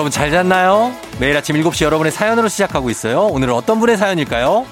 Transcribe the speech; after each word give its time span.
여러분 0.00 0.10
잘 0.10 0.30
잤나요? 0.30 0.94
매일 1.18 1.36
아침 1.36 1.56
7시 1.56 1.84
여러분의 1.84 2.10
사연으로 2.10 2.48
시작하고 2.48 2.88
있어요. 2.88 3.26
오늘은 3.26 3.52
어떤 3.52 3.78
분의 3.80 3.98
사연일까요? 3.98 4.64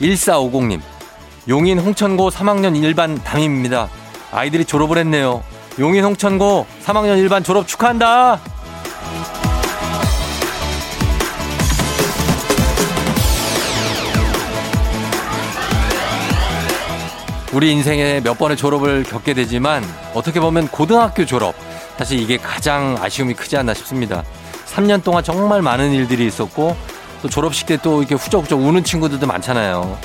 1450님. 0.00 0.80
용인 1.48 1.80
홍천고 1.80 2.30
3학년 2.30 2.80
일반 2.80 3.16
담임입니다. 3.16 3.88
아이들이 4.30 4.64
졸업을 4.64 4.98
했네요. 4.98 5.42
용인 5.80 6.04
홍천고 6.04 6.66
3학년 6.84 7.18
일반 7.18 7.42
졸업 7.42 7.66
축하한다! 7.66 8.38
우리 17.52 17.72
인생에 17.72 18.20
몇 18.20 18.36
번의 18.38 18.56
졸업을 18.56 19.02
겪게 19.04 19.32
되지만 19.34 19.82
어떻게 20.14 20.38
보면 20.38 20.68
고등학교 20.68 21.24
졸업 21.24 21.54
사실 21.96 22.20
이게 22.20 22.36
가장 22.36 22.96
아쉬움이 23.00 23.34
크지 23.34 23.56
않나 23.56 23.74
싶습니다. 23.74 24.22
3년 24.66 25.02
동안 25.02 25.24
정말 25.24 25.62
많은 25.62 25.92
일들이 25.92 26.26
있었고 26.26 26.76
또 27.22 27.28
졸업식 27.28 27.66
때 27.66 27.78
또 27.78 28.00
이렇게 28.00 28.14
훌쩍훌쩍 28.14 28.60
우는 28.60 28.84
친구들도 28.84 29.26
많잖아요. 29.26 29.98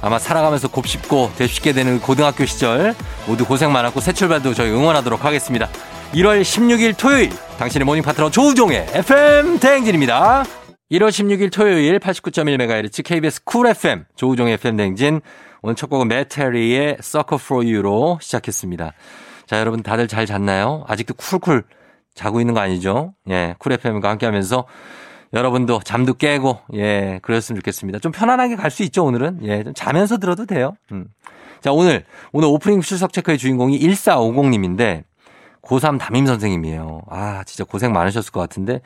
아마 0.00 0.18
살아가면서 0.18 0.68
곱씹고 0.68 1.32
되씹게 1.36 1.72
되는 1.72 1.98
고등학교 2.00 2.44
시절 2.44 2.94
모두 3.26 3.44
고생 3.44 3.72
많았고 3.72 4.00
새 4.00 4.12
출발도 4.12 4.54
저희 4.54 4.70
응원하도록 4.70 5.24
하겠습니다. 5.24 5.68
1월 6.14 6.42
16일 6.42 6.96
토요일 6.96 7.30
당신의 7.58 7.86
모닝 7.86 8.02
파트너 8.02 8.30
조우종의 8.30 8.88
FM 8.92 9.58
대행진입니다. 9.60 10.44
1월 10.92 11.08
16일 11.08 11.50
토요일 11.52 11.98
89.1MHz 11.98 13.02
KBS 13.02 13.44
쿨 13.44 13.66
FM 13.68 14.04
조우종의 14.14 14.54
FM 14.54 14.76
대행진 14.76 15.20
오늘 15.62 15.76
첫 15.76 15.88
곡은 15.88 16.08
Matt 16.08 16.40
Terry의 16.40 16.96
Sucker 16.98 17.40
for 17.42 17.64
You로 17.64 18.18
시작했습니다. 18.20 18.92
자, 19.46 19.60
여러분 19.60 19.82
다들 19.82 20.08
잘 20.08 20.26
잤나요? 20.26 20.84
아직도 20.88 21.14
쿨쿨 21.14 21.64
자고 22.14 22.40
있는 22.40 22.52
거 22.52 22.60
아니죠? 22.60 23.14
예, 23.30 23.54
쿨 23.58 23.72
FM과 23.72 24.10
함께 24.10 24.26
하면서 24.26 24.66
여러분도 25.32 25.80
잠도 25.84 26.14
깨고, 26.14 26.58
예, 26.74 27.20
그랬으면 27.22 27.60
좋겠습니다. 27.60 28.00
좀 28.00 28.12
편안하게 28.12 28.56
갈 28.56 28.70
수 28.70 28.82
있죠, 28.82 29.04
오늘은? 29.04 29.38
예, 29.44 29.62
좀 29.62 29.72
자면서 29.72 30.18
들어도 30.18 30.46
돼요. 30.46 30.74
음. 30.90 31.06
자, 31.60 31.72
오늘, 31.72 32.04
오늘 32.32 32.48
오프닝 32.48 32.80
출석 32.80 33.12
체크의 33.12 33.38
주인공이 33.38 33.78
1450님인데, 33.78 35.04
고3 35.62 35.98
담임 35.98 36.26
선생님이에요. 36.26 37.02
아, 37.08 37.44
진짜 37.44 37.64
고생 37.64 37.92
많으셨을 37.92 38.32
것 38.32 38.40
같은데, 38.40 38.80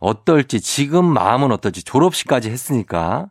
어떨지, 0.00 0.60
지금 0.60 1.04
마음은 1.04 1.52
어떨지, 1.52 1.84
졸업식까지 1.84 2.50
했으니까, 2.50 3.28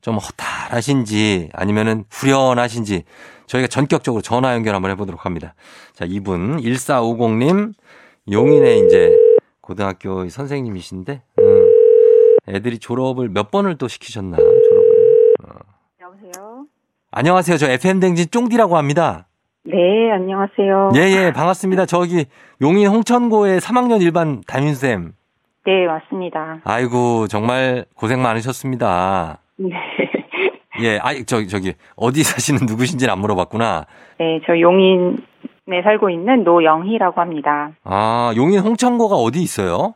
좀 0.00 0.16
허탈하신지 0.16 1.50
아니면은 1.52 2.04
후련하신지 2.10 3.04
저희가 3.46 3.68
전격적으로 3.68 4.22
전화 4.22 4.54
연결 4.54 4.74
한번 4.74 4.90
해보도록 4.92 5.24
합니다. 5.24 5.54
자, 5.92 6.04
이분 6.08 6.58
1450님 6.58 7.72
용인의 8.30 8.86
이제 8.86 9.16
고등학교 9.60 10.28
선생님이신데 10.28 11.22
음, 11.38 11.70
애들이 12.48 12.78
졸업을 12.78 13.28
몇 13.28 13.50
번을 13.50 13.76
또 13.76 13.88
시키셨나 13.88 14.36
졸업을. 14.36 15.24
어. 15.44 15.58
여보세요. 16.00 16.66
안녕하세요. 17.10 17.56
저 17.58 17.70
FM 17.70 18.00
댕진 18.00 18.26
쫑디라고 18.30 18.76
합니다. 18.76 19.26
네, 19.64 20.10
안녕하세요. 20.12 20.90
예, 20.96 21.00
예, 21.00 21.32
반갑습니다. 21.32 21.84
저기 21.86 22.24
용인 22.62 22.86
홍천고의 22.88 23.60
3학년 23.60 24.00
일반 24.00 24.40
담임 24.46 24.72
쌤. 24.72 25.12
네, 25.66 25.86
맞습니다. 25.86 26.60
아이고, 26.64 27.26
정말 27.28 27.84
고생 27.94 28.22
많으셨습니다. 28.22 29.39
네. 29.60 29.76
예, 30.82 30.98
아, 31.02 31.12
저, 31.26 31.44
저기, 31.46 31.74
어디 31.96 32.22
사시는 32.22 32.60
누구신지는 32.66 33.12
안 33.12 33.18
물어봤구나. 33.20 33.84
네, 34.18 34.40
저 34.46 34.58
용인에 34.58 35.18
살고 35.84 36.08
있는 36.08 36.44
노영희라고 36.44 37.20
합니다. 37.20 37.72
아, 37.84 38.32
용인 38.36 38.60
홍천고가 38.60 39.16
어디 39.16 39.42
있어요? 39.42 39.94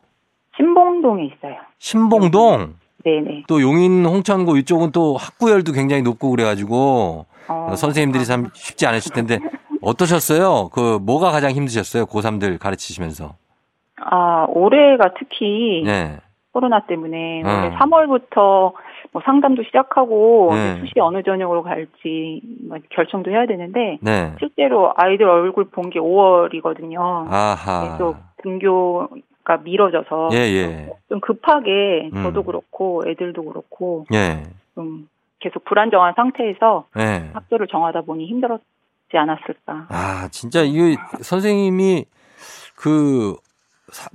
신봉동에 0.56 1.24
있어요. 1.24 1.56
신봉동? 1.78 2.74
네네. 3.04 3.44
또 3.48 3.62
용인 3.62 4.04
홍천고 4.04 4.56
이쪽은 4.58 4.92
또 4.92 5.16
학구열도 5.16 5.72
굉장히 5.72 6.02
높고 6.02 6.30
그래가지고, 6.30 7.26
어, 7.48 7.74
선생님들이 7.76 8.24
참 8.26 8.50
쉽지 8.52 8.86
않으실 8.86 9.12
텐데, 9.14 9.38
어떠셨어요? 9.80 10.68
그, 10.72 10.98
뭐가 11.02 11.30
가장 11.30 11.52
힘드셨어요? 11.52 12.06
고3들 12.06 12.58
가르치시면서. 12.58 13.34
아, 14.10 14.46
올해가 14.48 15.12
특히, 15.18 15.82
네. 15.84 16.18
코로나 16.52 16.80
때문에, 16.86 17.42
어. 17.44 17.76
3월부터 17.78 18.72
뭐 19.14 19.22
상담도 19.24 19.62
시작하고 19.62 20.50
네. 20.52 20.80
수시 20.80 20.98
어느 20.98 21.22
전형으로 21.22 21.62
갈지 21.62 22.42
뭐 22.68 22.78
결정도 22.90 23.30
해야 23.30 23.46
되는데 23.46 23.98
네. 24.02 24.34
실제로 24.40 24.92
아이들 24.96 25.26
얼굴 25.28 25.66
본 25.70 25.84
게 25.88 26.00
5월이거든요. 26.00 26.98
아하. 27.30 27.96
또 27.96 28.16
등교가 28.42 29.58
미뤄져서 29.62 30.30
예, 30.32 30.38
예. 30.38 30.90
좀 31.08 31.20
급하게 31.20 32.10
저도 32.12 32.40
음. 32.40 32.44
그렇고 32.46 33.02
애들도 33.06 33.44
그렇고 33.44 34.04
예. 34.12 34.42
좀 34.74 35.08
계속 35.38 35.64
불안정한 35.64 36.14
상태에서 36.16 36.86
예. 36.98 37.30
학교를 37.34 37.68
정하다 37.68 38.00
보니 38.00 38.26
힘들었지 38.26 38.64
않았을까. 39.12 39.86
아 39.90 40.28
진짜 40.32 40.62
이게 40.62 40.96
선생님이 41.20 42.06
그 42.76 43.36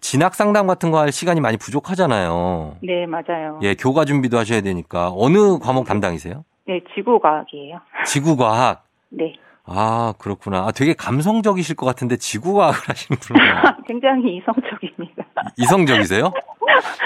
진학 0.01 0.35
상담 0.35 0.67
같은 0.67 0.91
거 0.91 0.99
할 0.99 1.11
시간이 1.11 1.39
많이 1.41 1.57
부족하잖아요. 1.57 2.77
네, 2.81 3.05
맞아요. 3.05 3.59
예, 3.63 3.75
교과 3.75 4.05
준비도 4.05 4.37
하셔야 4.37 4.61
되니까 4.61 5.11
어느 5.15 5.59
과목 5.59 5.85
담당이세요? 5.85 6.43
네, 6.67 6.81
지구과학이에요. 6.95 7.79
지구과학. 8.05 8.83
네. 9.09 9.33
아, 9.65 10.13
그렇구나. 10.17 10.65
아, 10.67 10.71
되게 10.71 10.93
감성적이실 10.93 11.75
것 11.75 11.85
같은데 11.85 12.17
지구과학을 12.17 12.79
하시는구나. 12.89 13.77
굉장히 13.87 14.37
이성적입니다. 14.37 15.23
이성적이세요? 15.57 16.31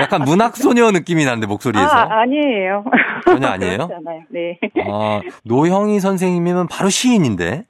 약간 0.02 0.22
문학소녀 0.24 0.92
느낌이 0.92 1.26
나는데 1.26 1.48
목소리에서. 1.48 1.88
아, 1.90 2.22
아니에요. 2.22 2.84
전혀 3.26 3.48
아니에요? 3.48 3.90
네. 4.30 4.60
아, 4.88 5.22
노형희 5.44 6.00
선생님이면 6.00 6.68
바로 6.68 6.90
시인인데. 6.90 7.66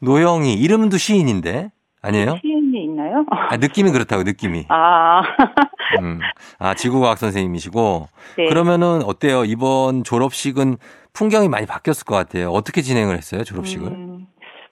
노형희 0.00 0.54
이름도 0.54 0.96
시인인데. 0.96 1.70
아니에요? 2.02 2.38
시인이 2.40 2.84
있나요? 2.84 3.24
아, 3.30 3.56
느낌이 3.56 3.90
그렇다고 3.90 4.22
느낌이. 4.22 4.66
아. 4.68 5.22
음. 6.00 6.20
아 6.58 6.74
지구과학 6.74 7.18
선생님이시고. 7.18 8.08
네. 8.38 8.48
그러면은 8.48 9.02
어때요? 9.04 9.44
이번 9.44 10.04
졸업식은 10.04 10.76
풍경이 11.12 11.48
많이 11.48 11.66
바뀌었을 11.66 12.04
것 12.04 12.14
같아요. 12.14 12.50
어떻게 12.50 12.80
진행을 12.80 13.16
했어요 13.16 13.42
졸업식을? 13.44 13.88
음, 13.88 14.26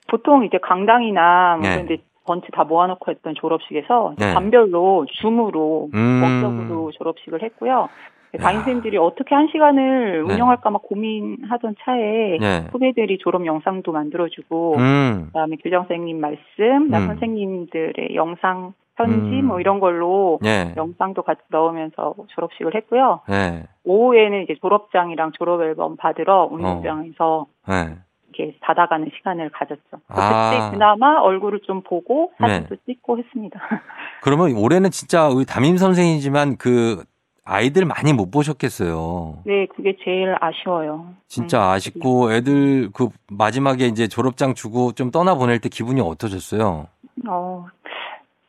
보통 0.07 0.45
이제 0.45 0.57
강당이나 0.61 1.57
뭐 1.59 1.69
네. 1.69 1.85
이런 1.85 1.97
번치 2.25 2.47
다 2.53 2.63
모아놓고 2.63 3.11
했던 3.11 3.33
졸업식에서 3.39 4.13
네. 4.17 4.33
반별로 4.33 5.05
줌으로 5.21 5.89
음. 5.93 6.21
원격으로 6.23 6.91
졸업식을 6.97 7.43
했고요. 7.43 7.89
담임 8.37 8.59
선생님들이 8.59 8.97
어떻게 8.97 9.33
한 9.33 9.47
시간을 9.51 10.25
네. 10.27 10.33
운영할까 10.33 10.69
막 10.69 10.83
고민하던 10.83 11.75
차에 11.83 12.37
네. 12.39 12.67
후배들이 12.71 13.17
졸업 13.19 13.45
영상도 13.45 13.91
만들어주고 13.91 14.75
음. 14.77 15.25
그다음에 15.27 15.55
교장 15.57 15.81
선생님 15.87 16.19
말씀, 16.19 16.89
나 16.89 16.99
음. 16.99 17.07
선생님들의 17.07 18.15
영상 18.15 18.73
편지 18.95 19.39
음. 19.39 19.45
뭐 19.45 19.59
이런 19.59 19.79
걸로 19.79 20.39
네. 20.41 20.73
영상도 20.75 21.23
같이 21.23 21.41
넣으면서 21.49 22.15
졸업식을 22.27 22.75
했고요. 22.75 23.21
네. 23.29 23.63
오후에는 23.85 24.43
이제 24.43 24.55
졸업장이랑 24.61 25.31
졸업 25.37 25.61
앨범 25.61 25.95
받으러 25.95 26.49
운동장에서 26.51 27.47
어. 27.67 27.71
네. 27.71 27.97
이렇게 28.39 28.57
받아가는 28.61 29.09
시간을 29.17 29.49
가졌죠. 29.49 30.01
아. 30.07 30.51
그때 30.51 30.71
그나마 30.71 31.19
얼굴을 31.19 31.61
좀 31.61 31.81
보고 31.81 32.31
사진도 32.37 32.75
네. 32.75 32.81
찍고 32.85 33.17
했습니다. 33.17 33.59
그러면 34.21 34.55
올해는 34.55 34.91
진짜 34.91 35.27
우리 35.27 35.45
담임 35.45 35.77
선생이지만 35.77 36.57
그 36.57 37.03
아이들 37.49 37.83
많이 37.85 38.13
못 38.13 38.29
보셨겠어요. 38.29 39.39
네, 39.45 39.65
그게 39.75 39.97
제일 40.03 40.35
아쉬워요. 40.39 41.07
진짜 41.27 41.59
네. 41.59 41.65
아쉽고 41.65 42.31
애들 42.31 42.91
그 42.93 43.09
마지막에 43.31 43.85
이제 43.87 44.07
졸업장 44.07 44.53
주고 44.53 44.91
좀 44.91 45.09
떠나 45.09 45.33
보낼 45.33 45.59
때 45.59 45.67
기분이 45.67 45.99
어떠셨어요? 45.99 46.87
어, 47.27 47.65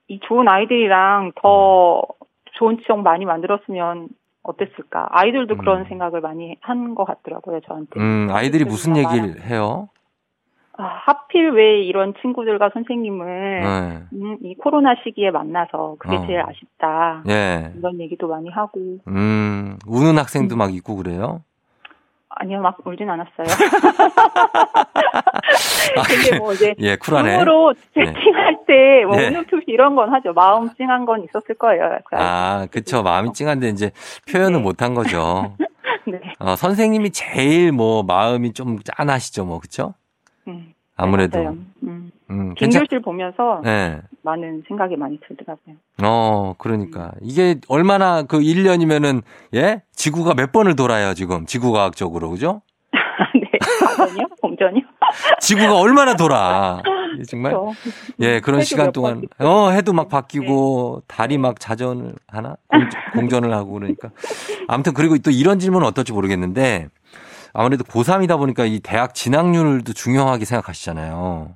이 0.09 0.21
좋은 0.29 0.47
아이들이랑 0.49 1.33
더 1.41 2.03
좋은 2.59 2.79
추억 2.87 3.01
많이 3.01 3.25
만들었으면 3.25 4.09
어땠을까? 4.43 5.09
아이들도 5.13 5.55
음. 5.55 5.59
그런 5.59 5.85
생각을 5.87 6.21
많이 6.21 6.57
한 6.61 6.95
것 6.95 7.05
같더라고요, 7.05 7.61
저한테. 7.67 7.99
음, 7.99 8.29
아이들이 8.31 8.65
무슨 8.65 8.97
얘기를 8.97 9.41
해요? 9.43 9.89
아, 10.81 11.03
하필 11.05 11.51
왜 11.51 11.83
이런 11.83 12.15
친구들과 12.23 12.71
선생님을 12.73 13.61
네. 13.61 14.03
음, 14.15 14.39
이 14.43 14.55
코로나 14.55 14.95
시기에 15.05 15.31
만나서 15.31 15.97
그게 15.99 16.17
어. 16.17 16.27
제일 16.27 16.41
아쉽다. 16.41 17.23
예. 17.29 17.73
이런 17.77 18.01
얘기도 18.01 18.29
많이 18.29 18.49
하고. 18.49 18.99
음, 19.09 19.77
우는 19.87 20.17
학생도 20.19 20.57
음. 20.57 20.59
막 20.59 20.75
있고 20.75 20.97
그래요? 20.97 21.43
아니요, 22.31 22.63
막 22.63 22.79
울진 22.87 23.11
않았어요. 23.11 23.47
근데 26.07 26.39
뭐 26.39 26.53
이제 26.53 26.75
예, 26.79 26.97
쿨하네. 26.97 27.41
으로 27.41 27.75
채팅할 27.95 28.59
네. 28.67 29.03
때뭐 29.03 29.21
예. 29.21 29.29
우는 29.29 29.45
표시 29.47 29.65
이런 29.67 29.97
건 29.97 30.15
하죠. 30.15 30.33
마음 30.33 30.73
찡한 30.75 31.05
건 31.05 31.25
있었을 31.25 31.57
거예요. 31.57 31.99
아, 32.13 32.67
그쵸. 32.71 33.03
마음이 33.03 33.33
찡한데 33.33 33.69
이제 33.69 33.91
표현을 34.31 34.59
네. 34.59 34.63
못한 34.63 34.95
거죠. 34.95 35.57
네. 36.07 36.21
어, 36.39 36.57
선생님이 36.57 37.11
제일 37.11 37.73
뭐 37.73 38.03
마음이 38.05 38.53
좀 38.53 38.79
짠하시죠, 38.79 39.45
뭐? 39.45 39.57
음. 39.57 40.00
아무래도. 41.01 41.39
네, 41.39 41.49
음. 41.85 42.11
음, 42.31 42.55
괜찮... 42.55 42.87
보면서 43.05 43.61
네. 43.65 44.01
많은 44.23 44.63
생각이 44.69 44.97
많이 44.97 45.19
들더라고요. 45.27 45.75
어, 46.03 46.55
그러니까. 46.59 47.13
이게 47.21 47.57
얼마나 47.69 48.23
그 48.23 48.39
1년이면은, 48.39 49.23
예? 49.55 49.83
지구가 49.93 50.35
몇 50.35 50.53
번을 50.53 50.77
돌아요, 50.77 51.15
지금. 51.15 51.47
지구과학적으로, 51.47 52.31
그죠? 52.31 52.63
네. 53.35 53.51
과전이요? 53.81 54.27
공전이요? 54.41 54.83
지구가 55.41 55.77
얼마나 55.77 56.15
돌아. 56.15 56.83
정말. 57.29 57.53
그렇죠. 57.53 57.75
예, 58.21 58.41
그런 58.41 58.63
시간 58.63 58.93
동안. 58.93 59.23
어, 59.41 59.71
해도 59.71 59.93
막 59.93 60.09
바뀌고, 60.09 61.03
네. 61.03 61.05
달이 61.09 61.39
막 61.39 61.59
자전을 61.59 62.15
하나? 62.29 62.57
공전, 63.13 63.45
을 63.45 63.53
하고 63.53 63.73
그러니까. 63.73 64.11
아무튼 64.69 64.95
그리고 64.95 65.19
또 65.19 65.33
이런 65.33 65.59
질문은 65.59 65.87
어떨지 65.87 66.13
모르겠는데, 66.13 66.89
아무래도 67.53 67.85
고3이다 67.85 68.39
보니까 68.39 68.65
이 68.65 68.81
대학 68.81 69.15
진학률도 69.15 69.93
중요하게 69.93 70.45
생각하시잖아요. 70.45 71.55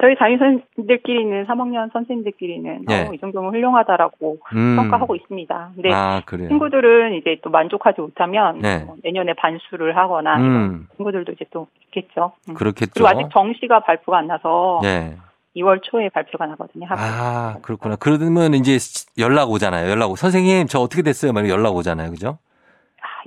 저희 0.00 0.16
담임선생님들끼리는 0.16 1.46
3학년 1.46 1.92
선생님들끼리는 1.92 2.84
네. 2.88 3.08
어, 3.08 3.14
이 3.14 3.18
정도면 3.18 3.52
훌륭하다라고 3.52 4.38
음. 4.54 4.76
평가하고 4.76 5.14
있습니다. 5.14 5.70
근데 5.74 5.92
아, 5.92 6.22
친구들은 6.26 7.14
이제 7.14 7.38
또 7.42 7.50
만족하지 7.50 8.00
못하면 8.00 8.58
네. 8.58 8.84
어, 8.88 8.96
내년에 9.04 9.34
반수를 9.34 9.96
하거나 9.96 10.38
음. 10.38 10.88
친구들도 10.96 11.32
이제 11.32 11.44
또 11.52 11.68
있겠죠. 11.84 12.32
음. 12.48 12.54
그렇겠죠. 12.54 12.92
그리고 12.94 13.08
아직 13.08 13.28
정시가 13.32 13.80
발표가 13.80 14.18
안 14.18 14.26
나서 14.26 14.80
네. 14.82 15.16
2월 15.56 15.80
초에 15.82 16.08
발표가 16.08 16.46
나거든요. 16.46 16.86
아 16.90 17.58
그렇구나. 17.62 17.96
그러면 17.96 18.54
이제 18.54 18.78
연락 19.18 19.50
오잖아요. 19.50 19.90
연락 19.90 20.10
오. 20.10 20.16
선생님 20.16 20.66
저 20.66 20.80
어떻게 20.80 21.02
됐어요? 21.02 21.32
막 21.32 21.48
연락 21.48 21.76
오잖아요. 21.76 22.10
그죠? 22.10 22.38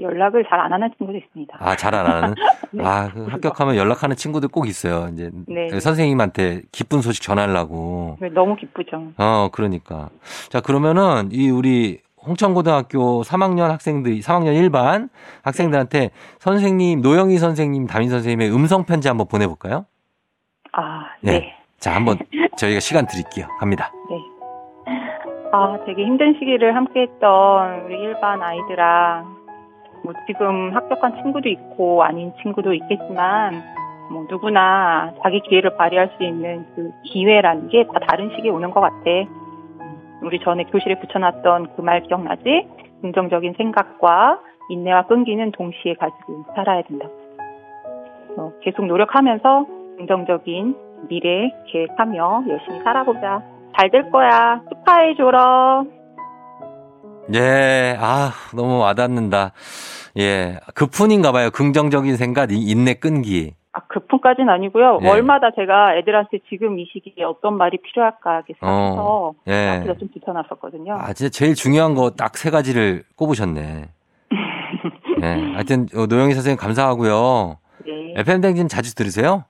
연락을 0.03 0.45
잘 0.49 0.59
안 0.59 0.71
하는 0.73 0.89
친구도 0.97 1.17
있습니다. 1.17 1.57
아, 1.59 1.75
잘 1.75 1.93
안 1.95 2.05
하는? 2.05 2.35
네. 2.71 2.83
아, 2.85 3.09
그 3.13 3.25
합격하면 3.27 3.75
연락하는 3.75 4.15
친구들 4.15 4.49
꼭 4.49 4.67
있어요. 4.67 5.09
이제 5.13 5.31
네. 5.47 5.67
그 5.67 5.79
선생님한테 5.79 6.61
기쁜 6.71 7.01
소식 7.01 7.21
전하려고. 7.21 8.17
네, 8.19 8.29
너무 8.29 8.55
기쁘죠. 8.55 9.11
어, 9.17 9.49
그러니까. 9.51 10.09
자, 10.49 10.59
그러면은 10.61 11.29
이 11.31 11.49
우리 11.49 11.99
홍천고등학교 12.25 13.21
3학년 13.21 13.67
학생들, 13.69 14.19
3학년 14.19 14.53
1반 14.69 15.09
학생들한테 15.43 16.09
선생님, 16.39 17.01
노영희 17.01 17.37
선생님, 17.37 17.85
담임 17.87 18.09
선생님의 18.09 18.51
음성 18.51 18.83
편지 18.85 19.07
한번 19.07 19.27
보내볼까요? 19.27 19.85
아, 20.71 21.05
네. 21.21 21.39
네. 21.39 21.53
자, 21.79 21.93
한번 21.93 22.17
저희가 22.57 22.79
시간 22.79 23.05
드릴게요. 23.05 23.47
갑니다. 23.59 23.91
네. 24.09 24.17
아, 25.53 25.77
되게 25.85 26.03
힘든 26.03 26.33
시기를 26.33 26.75
함께 26.75 27.01
했던 27.03 27.81
우리 27.85 27.95
1반 27.95 28.41
아이들랑 28.41 29.44
뭐 30.05 30.13
지금 30.27 30.71
합격한 30.75 31.15
친구도 31.23 31.49
있고 31.49 32.03
아닌 32.03 32.31
친구도 32.41 32.73
있겠지만 32.73 33.61
뭐 34.11 34.25
누구나 34.29 35.11
자기 35.23 35.39
기회를 35.41 35.75
발휘할 35.77 36.11
수 36.15 36.23
있는 36.23 36.65
그 36.75 36.91
기회라는 37.05 37.69
게 37.69 37.85
다 37.87 37.99
다른 38.07 38.29
시기에 38.35 38.51
오는 38.51 38.69
것 38.71 38.79
같아. 38.81 38.95
우리 40.21 40.39
전에 40.39 40.63
교실에 40.65 40.99
붙여놨던 40.99 41.75
그 41.75 41.81
말 41.81 42.03
기억나지? 42.03 42.67
긍정적인 43.01 43.53
생각과 43.57 44.39
인내와 44.69 45.03
끈기는 45.07 45.51
동시에 45.51 45.95
가지고 45.95 46.45
살아야 46.55 46.81
된다. 46.83 47.07
어, 48.37 48.51
계속 48.61 48.85
노력하면서 48.85 49.65
긍정적인 49.97 50.75
미래 51.09 51.51
계획하며 51.67 52.43
열심히 52.47 52.79
살아보자. 52.83 53.41
잘 53.77 53.89
될 53.91 54.09
거야. 54.11 54.61
축하해 54.69 55.15
줘라. 55.15 55.83
예, 57.33 57.97
아, 57.99 58.31
너무 58.53 58.79
와닿는다. 58.79 59.51
예, 60.17 60.59
급푼인가 60.75 61.31
봐요. 61.31 61.49
긍정적인 61.51 62.15
생각, 62.17 62.51
인내 62.51 62.93
끈기. 62.95 63.53
아, 63.73 63.79
급푼까지는 63.87 64.47
아니고요. 64.49 64.99
예. 65.01 65.07
월마다 65.07 65.49
제가 65.55 65.97
애들한테 65.97 66.39
지금 66.49 66.79
이 66.79 66.85
시기에 66.93 67.25
어떤 67.25 67.57
말이 67.57 67.77
필요할까 67.81 68.43
생각해서 68.59 69.01
어, 69.01 69.33
예. 69.47 69.79
앞에다 69.81 69.95
좀 69.99 70.07
붙여놨었거든요. 70.13 70.93
아, 70.97 71.11
진짜 71.13 71.29
제일 71.29 71.55
중요한 71.55 71.93
거 71.95 72.11
딱 72.11 72.37
세 72.37 72.49
가지를 72.51 73.03
꼽으셨네. 73.17 73.89
네, 75.19 75.27
하여튼 75.55 75.87
어, 75.95 76.05
노영희 76.05 76.33
선생님 76.33 76.57
감사하고요. 76.57 77.57
네. 77.85 78.13
FM 78.21 78.41
대행진 78.41 78.67
자주 78.69 78.95
들으세요? 78.95 79.43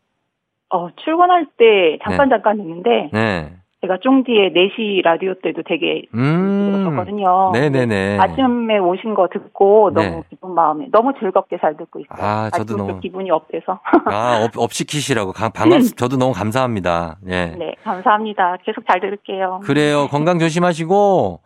어, 0.69 0.87
출근할 1.03 1.45
때 1.57 1.99
잠깐 2.03 2.29
네. 2.29 2.35
잠깐 2.35 2.57
듣는데 2.57 3.09
네. 3.13 3.53
제가 3.85 3.97
쫑디의 4.01 4.51
4시 4.53 5.03
라디오 5.03 5.35
때도 5.35 5.61
되게 5.63 6.03
음. 6.13 6.83
들었었거든요. 6.83 7.51
네네네. 7.53 8.17
아침에 8.19 8.79
오신 8.79 9.13
거 9.13 9.27
듣고 9.31 9.91
너무 9.93 10.09
네. 10.09 10.23
기쁜 10.29 10.53
마음에 10.53 10.87
너무 10.91 11.13
즐겁게 11.19 11.57
잘 11.61 11.77
듣고 11.77 11.99
있어요. 11.99 12.17
아, 12.19 12.49
저도 12.49 12.75
너무 12.77 12.99
기분이 12.99 13.29
up돼서. 13.29 13.79
아, 14.05 14.43
up, 14.43 14.57
up 14.57 14.73
시키시라고 14.73 15.33
반갑 15.33 15.81
저도 15.95 16.17
너무 16.17 16.33
감사합니다. 16.33 17.17
예. 17.27 17.55
네, 17.57 17.75
감사합니다. 17.83 18.57
계속 18.65 18.83
잘 18.87 18.99
들을게요. 18.99 19.61
그래요. 19.63 20.07
건강 20.07 20.39
조심하시고 20.39 21.39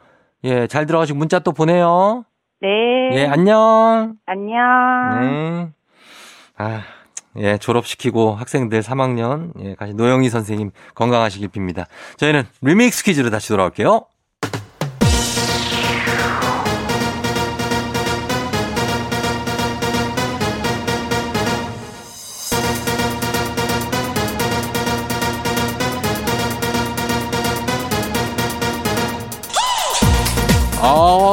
예, 0.46 0.68
잘 0.68 0.86
들어가시고 0.86 1.20
문자 1.20 1.40
또 1.40 1.52
보내요. 1.52 2.24
네. 2.62 2.70
예, 3.14 3.26
안녕. 3.26 4.16
안녕. 4.26 5.20
네. 5.20 5.70
아. 6.58 6.99
예, 7.38 7.58
졸업시키고 7.58 8.36
학생들 8.36 8.82
3학년, 8.82 9.52
예, 9.64 9.76
가시 9.76 9.94
노영희 9.94 10.30
선생님 10.30 10.72
건강하시길 10.96 11.50
빕니다. 11.50 11.86
저희는 12.18 12.44
리믹스 12.62 13.04
퀴즈로 13.04 13.30
다시 13.30 13.50
돌아올게요. 13.50 14.06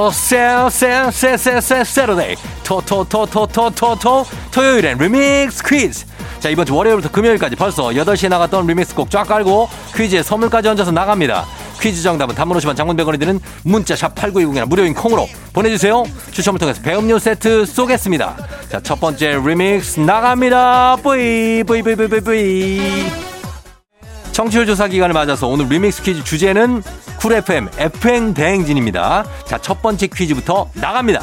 어, 0.06 0.10
세, 0.12 0.38
세, 0.70 1.10
세, 1.10 1.36
세, 1.36 1.60
세, 1.60 1.82
Saturday. 1.82 2.36
토, 2.62 2.80
토, 2.80 3.02
토, 3.02 3.26
토, 3.26 3.44
토, 3.44 3.68
토, 3.70 3.96
토, 3.96 4.24
토요일엔 4.52 4.98
리믹스 4.98 5.64
퀴즈. 5.64 6.06
자, 6.38 6.48
이번 6.48 6.64
주 6.64 6.76
월요일부터 6.76 7.10
금요일까지 7.10 7.56
벌써 7.56 7.88
8시에 7.88 8.28
나갔던 8.28 8.68
리믹스 8.68 8.94
곡 8.94 9.10
쫙 9.10 9.24
깔고 9.24 9.68
퀴즈에 9.96 10.22
선물까지 10.22 10.68
얹어서 10.68 10.92
나갑니다. 10.92 11.44
퀴즈 11.80 12.02
정답은 12.02 12.36
단문 12.36 12.56
50원 12.56 12.76
장문 12.76 12.96
100원이 12.96 13.18
드는 13.18 13.40
문자 13.64 13.96
샵 13.96 14.14
8910이나 14.14 14.66
무료인 14.66 14.94
콩으로 14.94 15.26
보내주세요. 15.52 16.04
추첨을 16.30 16.60
통해서 16.60 16.80
배음료 16.82 17.18
세트 17.18 17.66
쏘겠습니다. 17.66 18.36
자, 18.70 18.80
첫 18.80 19.00
번째 19.00 19.40
리믹스 19.44 19.98
나갑니다. 19.98 20.98
뿌이, 21.02 21.64
뿌이, 21.66 21.82
뿌이, 21.82 21.96
뿌이, 21.96 22.20
뿌이. 22.20 23.35
청취율 24.36 24.66
조사 24.66 24.86
기간을 24.86 25.14
맞아서 25.14 25.48
오늘 25.48 25.66
리믹스 25.66 26.02
퀴즈 26.02 26.22
주제는 26.22 26.82
쿨 27.18 27.32
FM 27.32 27.70
FM 27.78 28.34
대행진입니다. 28.34 29.24
자, 29.46 29.56
첫 29.56 29.80
번째 29.80 30.08
퀴즈부터 30.08 30.68
나갑니다. 30.74 31.22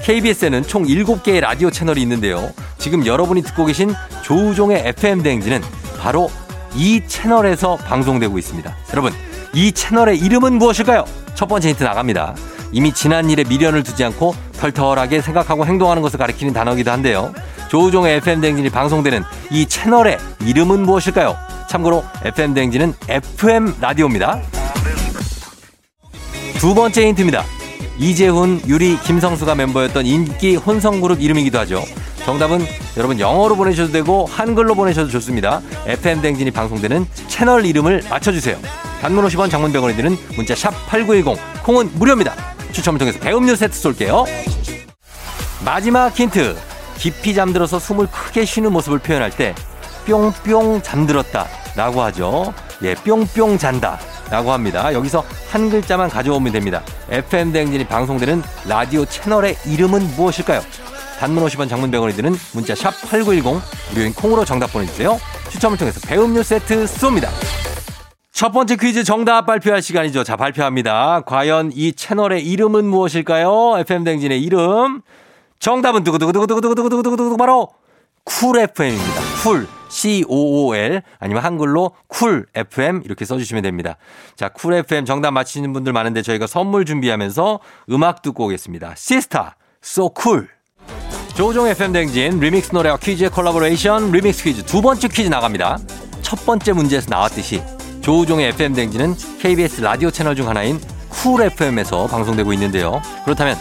KBS에는 0.00 0.62
총 0.62 0.84
7개의 0.84 1.40
라디오 1.40 1.70
채널이 1.70 2.00
있는데요. 2.00 2.50
지금 2.78 3.04
여러분이 3.04 3.42
듣고 3.42 3.66
계신 3.66 3.92
조우종의 4.22 4.80
FM 4.86 5.22
대행진은 5.22 5.60
바로 6.00 6.30
이 6.74 7.02
채널에서 7.06 7.76
방송되고 7.76 8.38
있습니다. 8.38 8.76
여러분, 8.92 9.12
이 9.52 9.70
채널의 9.70 10.16
이름은 10.18 10.54
무엇일까요? 10.54 11.04
첫 11.34 11.48
번째 11.48 11.68
힌트 11.68 11.84
나갑니다. 11.84 12.34
이미 12.72 12.94
지난 12.94 13.28
일에 13.28 13.44
미련을 13.44 13.82
두지 13.82 14.02
않고 14.04 14.34
털털하게 14.54 15.20
생각하고 15.20 15.66
행동하는 15.66 16.00
것을 16.00 16.18
가리키는 16.18 16.54
단어이기도 16.54 16.90
한데요. 16.90 17.34
조우종의 17.68 18.16
FM 18.16 18.40
대행진이 18.40 18.70
방송되는 18.70 19.22
이 19.50 19.66
채널의 19.66 20.16
이름은 20.46 20.80
무엇일까요? 20.80 21.47
참고로 21.68 22.02
FM 22.24 22.54
대행진은 22.54 22.94
FM 23.08 23.74
라디오입니다. 23.80 24.40
두 26.58 26.74
번째 26.74 27.06
힌트입니다. 27.06 27.44
이재훈, 27.98 28.60
유리, 28.66 28.98
김성수가 29.00 29.54
멤버였던 29.54 30.06
인기 30.06 30.56
혼성 30.56 31.00
그룹 31.00 31.20
이름이기도 31.20 31.58
하죠. 31.60 31.84
정답은 32.24 32.60
여러분 32.96 33.20
영어로 33.20 33.56
보내셔도 33.56 33.92
되고 33.92 34.26
한글로 34.26 34.74
보내셔도 34.74 35.08
좋습니다. 35.10 35.60
FM 35.86 36.20
댕진이 36.20 36.50
방송되는 36.50 37.06
채널 37.28 37.64
이름을 37.64 38.02
맞춰주세요. 38.10 38.58
단문 39.00 39.24
50원 39.26 39.50
장문 39.50 39.72
100원이 39.72 39.96
드는 39.96 40.16
문자 40.36 40.54
샵 40.54 40.70
8910 40.88 41.62
콩은 41.64 41.90
무료입니다. 41.94 42.34
추첨을 42.72 42.98
통해서 42.98 43.18
배음료 43.18 43.54
세트 43.54 43.78
쏠게요. 43.78 44.24
마지막 45.64 46.08
힌트. 46.18 46.56
깊이 46.98 47.34
잠들어서 47.34 47.78
숨을 47.78 48.08
크게 48.08 48.44
쉬는 48.44 48.72
모습을 48.72 48.98
표현할 48.98 49.30
때 49.30 49.54
뿅뿅 50.08 50.80
잠들었다 50.82 51.46
라고 51.76 52.02
하죠. 52.04 52.54
예, 52.82 52.94
뿅뿅 52.94 53.58
잔다 53.58 53.98
라고 54.30 54.52
합니다. 54.52 54.92
여기서 54.92 55.22
한 55.50 55.68
글자만 55.68 56.08
가져오면 56.08 56.52
됩니다. 56.52 56.82
FM 57.10 57.52
대행진이 57.52 57.86
방송되는 57.86 58.42
라디오 58.66 59.04
채널의 59.04 59.56
이름은 59.66 60.16
무엇일까요? 60.16 60.60
단문 61.18 61.44
50원 61.44 61.68
장문 61.68 61.90
100원이 61.90 62.16
드는 62.16 62.34
문자 62.54 62.74
샵 62.74 62.92
8910 63.10 63.60
무료인 63.90 64.14
콩으로 64.14 64.44
정답 64.44 64.72
보내주세요. 64.72 65.18
추첨을 65.50 65.76
통해서 65.76 66.00
배음료 66.06 66.42
세트 66.42 66.84
쏩니다. 66.84 67.28
첫 68.32 68.52
번째 68.52 68.76
퀴즈 68.76 69.02
정답 69.02 69.46
발표할 69.46 69.82
시간이죠. 69.82 70.22
자, 70.22 70.36
발표합니다. 70.36 71.22
과연 71.26 71.72
이 71.74 71.92
채널의 71.92 72.46
이름은 72.46 72.84
무엇일까요? 72.84 73.78
FM 73.80 74.04
댕진의 74.04 74.40
이름. 74.40 75.02
정답은 75.58 76.04
두구두구두구두구두구두구두구 76.04 77.36
바로 77.36 77.68
쿨 78.28 78.58
FM입니다. 78.58 79.20
쿨. 79.42 79.66
C-O-O-L 79.88 81.02
아니면 81.18 81.42
한글로 81.42 81.92
쿨 82.08 82.46
FM 82.54 83.00
이렇게 83.06 83.24
써주시면 83.24 83.62
됩니다. 83.62 83.96
자, 84.36 84.50
쿨 84.50 84.74
FM 84.74 85.06
정답 85.06 85.30
맞히는 85.30 85.72
분들 85.72 85.94
많은데 85.94 86.20
저희가 86.20 86.46
선물 86.46 86.84
준비하면서 86.84 87.60
음악 87.90 88.20
듣고 88.20 88.44
오겠습니다. 88.44 88.92
시스타, 88.96 89.56
so 89.82 90.10
cool. 90.20 90.46
조우종의 91.34 91.66
FM 91.68 91.92
대행진 91.94 92.38
리믹스 92.38 92.74
노래와 92.74 92.98
퀴즈의 92.98 93.30
콜라보레이션 93.30 94.12
리믹스 94.12 94.44
퀴즈 94.44 94.62
두 94.64 94.82
번째 94.82 95.08
퀴즈 95.08 95.28
나갑니다. 95.30 95.78
첫 96.20 96.44
번째 96.44 96.74
문제에서 96.74 97.08
나왔듯이 97.08 97.62
조우종의 98.02 98.48
FM 98.48 98.74
대행진은 98.74 99.14
KBS 99.40 99.80
라디오 99.80 100.10
채널 100.10 100.36
중 100.36 100.48
하나인 100.48 100.78
쿨 101.08 101.40
FM에서 101.40 102.06
방송되고 102.08 102.52
있는데요. 102.52 103.00
그렇다면 103.24 103.56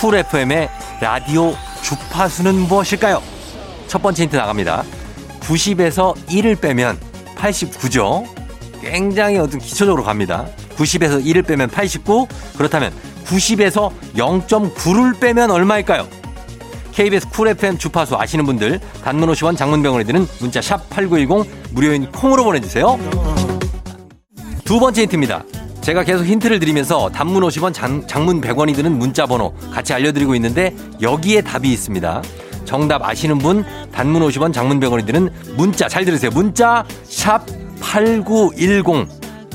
쿨 0.00 0.14
FM의 0.14 0.70
라디오 1.00 1.52
주파수는 1.82 2.54
무엇일까요? 2.68 3.33
첫 3.94 4.02
번째 4.02 4.24
힌트 4.24 4.34
나갑니다. 4.34 4.82
90에서 5.38 6.16
1을 6.26 6.60
빼면 6.60 6.98
89죠. 7.36 8.26
굉장히 8.80 9.38
어떤 9.38 9.60
기초적으로 9.60 10.02
갑니다. 10.02 10.48
90에서 10.76 11.24
1을 11.24 11.46
빼면 11.46 11.70
89. 11.70 12.26
그렇다면 12.58 12.92
90에서 13.24 13.92
0.9를 14.16 15.20
빼면 15.20 15.52
얼마일까요? 15.52 16.08
KBS 16.90 17.28
쿨 17.28 17.46
FM 17.46 17.78
주파수 17.78 18.16
아시는 18.16 18.44
분들 18.46 18.80
단문 19.04 19.28
50원 19.28 19.56
장문 19.56 19.78
100원이 19.78 20.02
드는 20.02 20.26
문자 20.40 20.60
샵 20.60 20.90
8910 20.90 21.48
무료인 21.70 22.10
콩으로 22.10 22.42
보내주세요. 22.42 22.98
두 24.64 24.80
번째 24.80 25.02
힌트입니다. 25.02 25.44
제가 25.82 26.02
계속 26.02 26.24
힌트를 26.24 26.58
드리면서 26.58 27.10
단문 27.10 27.44
50원 27.44 27.72
장, 27.72 28.04
장문 28.08 28.40
100원이 28.40 28.74
드는 28.74 28.98
문자 28.98 29.26
번호 29.26 29.54
같이 29.70 29.94
알려드리고 29.94 30.34
있는데 30.34 30.74
여기에 31.00 31.42
답이 31.42 31.72
있습니다. 31.72 32.22
정답 32.64 33.02
아시는 33.02 33.38
분 33.38 33.64
단문 33.92 34.22
50원 34.28 34.52
장문 34.52 34.80
100원이 34.80 35.06
드는 35.06 35.30
문자 35.56 35.88
잘 35.88 36.04
들으세요. 36.04 36.30
문자 36.32 36.84
샵 37.04 37.44
8910 37.80 39.08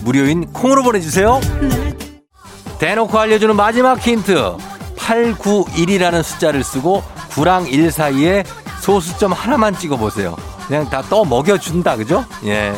무료인 0.03 0.45
콩으로 0.53 0.83
보내주세요. 0.83 1.39
대놓고 2.79 3.17
알려주는 3.19 3.55
마지막 3.55 3.99
힌트 3.99 4.55
891이라는 4.95 6.23
숫자를 6.23 6.63
쓰고 6.63 7.03
9랑 7.31 7.71
1 7.71 7.91
사이에 7.91 8.43
소수점 8.81 9.33
하나만 9.33 9.75
찍어보세요. 9.77 10.35
그냥 10.67 10.89
다 10.89 11.01
떠 11.01 11.25
먹여준다 11.25 11.95
그죠? 11.97 12.23
예. 12.45 12.73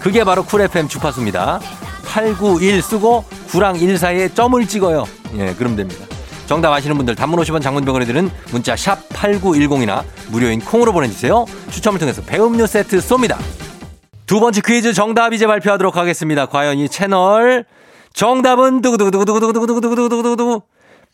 그게 0.00 0.24
바로 0.24 0.44
쿨 0.44 0.60
FM 0.62 0.88
주파수입니다. 0.88 1.60
891 2.06 2.82
쓰고 2.82 3.24
9랑 3.50 3.80
1 3.80 3.98
사이에 3.98 4.28
점을 4.32 4.66
찍어요. 4.66 5.04
예, 5.36 5.54
그럼 5.54 5.76
됩니다. 5.76 6.04
정답 6.52 6.70
아시는 6.74 6.98
분들 6.98 7.14
단문 7.14 7.40
50원 7.40 7.62
장문 7.62 7.82
100원이 7.82 8.04
드는 8.04 8.30
문자 8.50 8.76
샵 8.76 9.08
8910이나 9.08 10.04
무료인 10.28 10.60
콩으로 10.60 10.92
보내주세요. 10.92 11.46
추첨을 11.70 11.98
통해서 11.98 12.20
배음료 12.20 12.66
세트 12.66 12.98
쏩니다. 12.98 13.38
두 14.26 14.38
번째 14.38 14.60
퀴즈 14.60 14.92
정답 14.92 15.32
이제 15.32 15.46
발표하도록 15.46 15.96
하겠습니다. 15.96 16.44
과연 16.44 16.76
이 16.76 16.90
채널 16.90 17.64
정답은 18.12 18.82
두구두구두구두구두구두구두구두구두구 18.82 20.60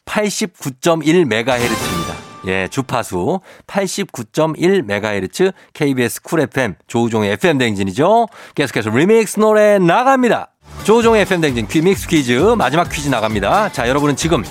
89.1MHz입니다. 0.06 2.14
예, 2.48 2.66
주파수 2.68 3.38
89.1MHz 3.68 5.52
KBS 5.72 6.22
쿨 6.22 6.40
FM 6.40 6.74
조우종의 6.88 7.30
FM 7.34 7.58
댕진이죠. 7.58 8.26
계속해서 8.56 8.90
리믹스 8.90 9.38
노래 9.38 9.78
나갑니다. 9.78 10.50
조우종의 10.82 11.22
FM 11.22 11.42
댕진 11.42 11.68
퀴믹스 11.68 12.08
퀴즈 12.08 12.32
마지막 12.58 12.88
퀴즈 12.88 13.08
나갑니다. 13.08 13.70
자, 13.70 13.88
여러분은 13.88 14.16
지금 14.16 14.42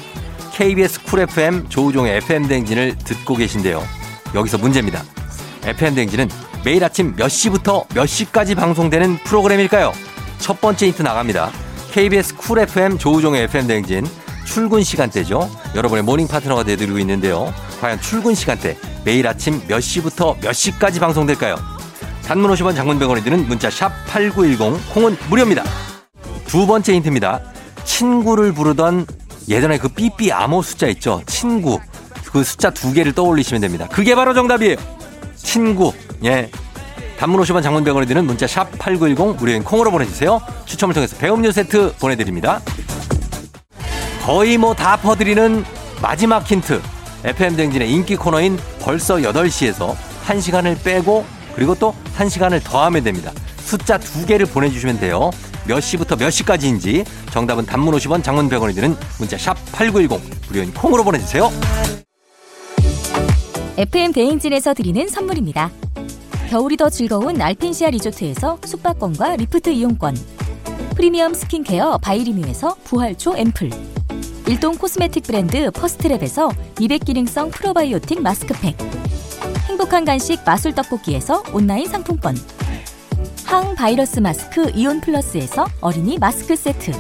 KBS 0.58 1.04
쿨 1.04 1.20
FM 1.20 1.70
조우종의 1.70 2.18
FM 2.18 2.48
댕진을 2.48 2.98
듣고 2.98 3.36
계신데요. 3.36 3.84
여기서 4.34 4.58
문제입니다. 4.58 5.04
FM 5.62 5.94
댕진은 5.94 6.30
매일 6.66 6.84
아침 6.84 7.16
몇 7.16 7.30
시부터 7.30 7.86
몇 7.94 8.08
시까지 8.08 8.56
방송되는 8.56 9.18
프로그램일까요? 9.18 9.94
첫 10.40 10.60
번째 10.60 10.88
힌트 10.88 11.04
나갑니다. 11.04 11.52
KBS 11.92 12.38
쿨 12.38 12.58
FM 12.58 12.98
조우종의 12.98 13.44
FM 13.44 13.68
댕진 13.68 14.08
출근 14.46 14.82
시간대죠. 14.82 15.48
여러분의 15.76 16.04
모닝 16.04 16.28
파트너가 16.28 16.64
돼드리고 16.64 16.98
있는데요. 16.98 17.54
과연 17.80 18.02
출근 18.02 18.34
시간대 18.34 18.80
매일 19.06 19.28
아침 19.28 19.62
몇 19.68 19.80
시부터 19.80 20.38
몇 20.42 20.54
시까지 20.54 21.00
방송될까요? 21.00 21.56
단문 22.26 22.50
50원 22.50 22.76
장문 22.76 22.97
100원이 22.97 23.22
드는 23.22 23.48
문자 23.48 23.70
샵 23.70 23.92
8910 24.08 24.92
콩은 24.96 25.18
무료입니다. 25.30 25.64
두 26.48 26.66
번째 26.66 26.96
힌트입니다. 26.96 27.42
친구를 27.84 28.54
부르던 28.54 29.06
예전에 29.48 29.78
그 29.78 29.88
삐삐 29.88 30.32
암호 30.32 30.62
숫자 30.62 30.88
있죠? 30.88 31.22
친구. 31.26 31.80
그 32.32 32.44
숫자 32.44 32.70
두 32.70 32.92
개를 32.94 33.14
떠올리시면 33.14 33.62
됩니다. 33.62 33.88
그게 33.92 34.16
바로 34.16 34.34
정답이에요. 34.34 34.76
친구. 35.36 35.94
예. 36.26 36.50
단문 37.18 37.42
50원 37.42 37.64
장문 37.64 37.84
100원이 37.84 38.06
드는 38.06 38.26
문자 38.26 38.46
샵 38.46 38.70
8910 38.78 39.38
무료인 39.38 39.64
콩으로 39.64 39.90
보내주세요. 39.92 40.42
추첨을 40.66 40.94
통해서 40.94 41.16
배음료 41.18 41.52
세트 41.52 41.96
보내드립니다. 42.00 42.62
거의 44.26 44.58
뭐 44.58 44.74
다 44.74 44.98
퍼드리는 44.98 45.64
마지막 46.02 46.46
힌트. 46.46 46.82
FM댕진의 47.24 47.90
인기 47.92 48.16
코너인 48.16 48.60
벌써 48.82 49.16
8시에서 49.16 49.96
1시간을 50.28 50.84
빼고 50.84 51.26
그리고 51.56 51.74
또 51.76 51.96
1시간을 52.18 52.64
더하면 52.64 53.04
됩니다. 53.04 53.32
숫자 53.58 53.98
두 53.98 54.26
개를 54.26 54.46
보내주시면 54.46 55.00
돼요. 55.00 55.32
몇 55.68 55.82
시부터 55.82 56.16
몇 56.16 56.30
시까지인지 56.30 57.04
정답은 57.32 57.66
단문 57.66 57.94
50원 57.96 58.24
장문 58.24 58.50
100원이 58.50 58.74
드는 58.74 58.96
문자 59.20 59.38
샵 59.38 59.56
8910 59.74 60.22
무료인 60.48 60.74
콩으로 60.74 61.04
보내주세요. 61.04 61.52
FM 63.78 64.14
대행진에서 64.14 64.74
드리는 64.74 65.08
선물입니다. 65.08 65.70
겨울이 66.50 66.78
더 66.78 66.90
즐거운 66.90 67.40
알펜시아 67.42 67.90
리조트에서 67.90 68.60
숙박권과 68.66 69.36
리프트 69.36 69.70
이용권. 69.70 70.18
프리미엄 70.96 71.34
스킨케어 71.34 72.00
바이리뮤에서 72.00 72.76
부활초 72.86 73.38
앰플. 73.38 73.70
일동 74.48 74.78
코스메틱 74.78 75.24
브랜드 75.24 75.70
퍼스트랩에서 75.72 76.56
미백 76.80 77.04
기능성 77.04 77.52
프로바이오틱 77.52 78.22
마스크팩. 78.22 78.78
행복한 79.68 80.06
간식 80.06 80.40
마술 80.46 80.74
떡볶이에서 80.74 81.44
온라인 81.54 81.88
상품권 81.88 82.36
항바이러스 83.48 84.20
마스크 84.20 84.70
이온 84.76 85.00
플러스에서 85.00 85.66
어린이 85.80 86.18
마스크 86.20 86.54
세트. 86.54 86.92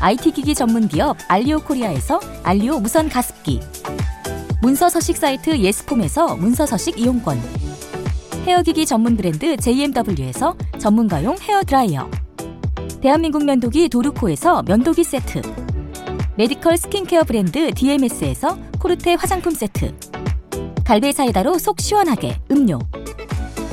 IT 0.00 0.32
기기 0.32 0.52
전문 0.52 0.88
기업 0.88 1.16
알리오 1.28 1.60
코리아에서 1.60 2.20
알리오 2.42 2.80
무선 2.80 3.08
가습기. 3.08 3.60
문서 4.62 4.88
서식 4.88 5.16
사이트 5.16 5.56
예스폼에서 5.56 6.34
문서 6.36 6.66
서식 6.66 6.98
이용권. 6.98 7.40
헤어기기 8.46 8.84
전문 8.84 9.16
브랜드 9.16 9.56
JMW에서 9.56 10.56
전문가용 10.78 11.36
헤어 11.40 11.62
드라이어. 11.62 12.10
대한민국 13.00 13.44
면도기 13.44 13.90
도르코에서 13.90 14.64
면도기 14.64 15.04
세트. 15.04 15.40
메디컬 16.36 16.78
스킨케어 16.78 17.22
브랜드 17.22 17.72
DMS에서 17.72 18.58
코르테 18.80 19.14
화장품 19.14 19.52
세트. 19.52 19.94
갈배 20.84 21.12
사이다로 21.12 21.58
속 21.58 21.80
시원하게 21.80 22.40
음료 22.50 22.80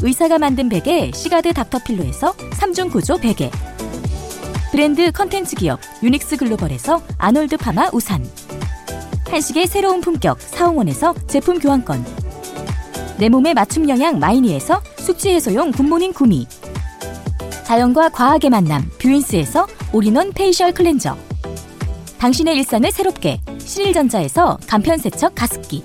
의사가 0.00 0.38
만든 0.38 0.68
베개 0.68 1.10
시가드 1.12 1.52
닥터필로에서 1.54 2.32
3중 2.32 2.90
구조 2.90 3.16
베개. 3.16 3.50
브랜드 4.70 5.10
컨텐츠 5.10 5.56
기업 5.56 5.80
유닉스 6.02 6.36
글로벌에서 6.36 7.02
아놀드 7.18 7.56
파마 7.56 7.90
우산. 7.92 8.24
한식의 9.28 9.66
새로운 9.66 10.00
품격 10.00 10.40
사홍원에서 10.40 11.14
제품 11.26 11.58
교환권. 11.58 12.04
내 13.18 13.28
몸에 13.28 13.54
맞춤 13.54 13.88
영양 13.88 14.18
마이니에서 14.18 14.80
숙취 14.98 15.30
해소용 15.30 15.72
굿모닝 15.72 16.12
구미. 16.12 16.46
자연과 17.64 18.10
과학의 18.10 18.50
만남 18.50 18.88
뷰인스에서 18.98 19.66
올인원 19.92 20.32
페이셜 20.32 20.72
클렌저. 20.72 21.16
당신의 22.18 22.56
일상을 22.56 22.90
새롭게 22.90 23.40
신일전자에서 23.58 24.58
간편세척 24.66 25.34
가습기 25.34 25.84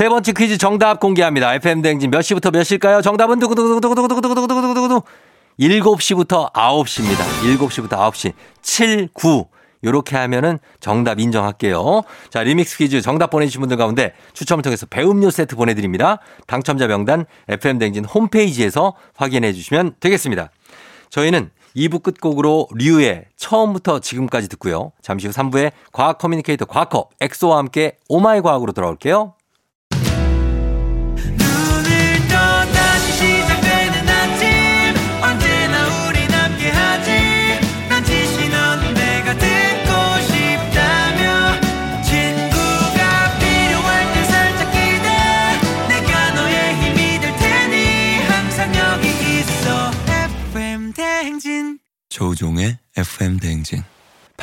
세 0.00 0.08
번째 0.08 0.32
퀴즈 0.32 0.56
정답 0.56 0.98
공개합니다. 0.98 1.52
FM 1.56 1.82
댕진 1.82 2.10
몇 2.10 2.22
시부터 2.22 2.50
몇 2.50 2.62
시일까요? 2.62 3.02
정답은 3.02 3.38
두구두구두구두구두구두구두구두구두구 3.38 5.02
7시부터 5.60 6.50
9시입니다. 6.54 7.18
7시부터 7.58 7.98
9시. 8.10 8.32
7, 8.62 9.10
9. 9.12 9.44
요렇게 9.84 10.16
하면은 10.16 10.58
정답 10.80 11.20
인정할게요. 11.20 12.00
자, 12.30 12.42
리믹스 12.42 12.78
퀴즈 12.78 13.02
정답 13.02 13.28
보내주신 13.28 13.60
분들 13.60 13.76
가운데 13.76 14.14
추첨을 14.32 14.62
통해서 14.62 14.86
배음료 14.86 15.28
세트 15.28 15.54
보내드립니다. 15.54 16.20
당첨자 16.46 16.86
명단 16.86 17.26
FM댕진 17.48 18.06
홈페이지에서 18.06 18.94
확인해 19.14 19.52
주시면 19.52 19.96
되겠습니다. 20.00 20.48
저희는 21.10 21.50
2부 21.76 22.02
끝곡으로 22.02 22.68
류의 22.74 23.26
처음부터 23.36 23.98
지금까지 23.98 24.48
듣고요. 24.48 24.92
잠시 25.02 25.26
후 25.26 25.34
3부에 25.34 25.72
과학 25.92 26.16
커뮤니케이터 26.16 26.64
과커 26.64 27.10
엑소와 27.20 27.58
함께 27.58 27.98
오마이 28.08 28.40
과학으로 28.40 28.72
돌아올게요. 28.72 29.34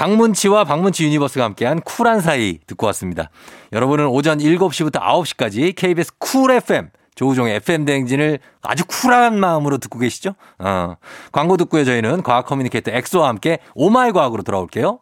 박문치와 0.08 0.64
박문치 0.64 1.04
유니버스가 1.04 1.44
함께한 1.44 1.82
쿨한 1.82 2.22
사이 2.22 2.60
듣고 2.66 2.86
왔습니다. 2.88 3.30
여러분은 3.74 4.08
오전 4.08 4.38
7시부터 4.38 5.02
9시까지 5.02 5.76
KBS 5.76 6.14
쿨 6.18 6.52
FM 6.52 6.90
조우종의 7.16 7.56
FM 7.58 7.84
대행진을 7.84 8.40
아주 8.62 8.86
쿨한 8.86 9.38
마음으로 9.38 9.80
듣고 9.80 10.00
계시죠? 10.00 10.36
어. 10.60 10.96
광고 11.34 11.58
듣고요. 11.58 11.84
저희는 11.84 12.24
과학 12.24 12.46
커뮤니케이터 12.46 12.92
엑소와 12.92 13.28
함께 13.28 13.58
오마이 13.76 14.14
과학으로 14.14 14.44
돌아올게요. 14.44 15.00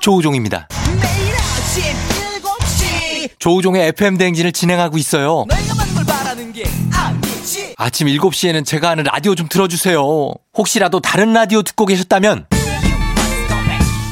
조우종입니다. 0.00 0.68
조우종의 3.38 3.88
FM 3.88 4.18
대행진을 4.18 4.52
진행하고 4.52 4.98
있어요. 4.98 5.46
아침 7.76 8.06
7시에는 8.08 8.66
제가 8.66 8.90
하는 8.90 9.04
라디오 9.04 9.34
좀 9.34 9.48
틀어주세요. 9.48 10.02
혹시라도 10.56 11.00
다른 11.00 11.32
라디오 11.32 11.62
듣고 11.62 11.86
계셨다면 11.86 12.46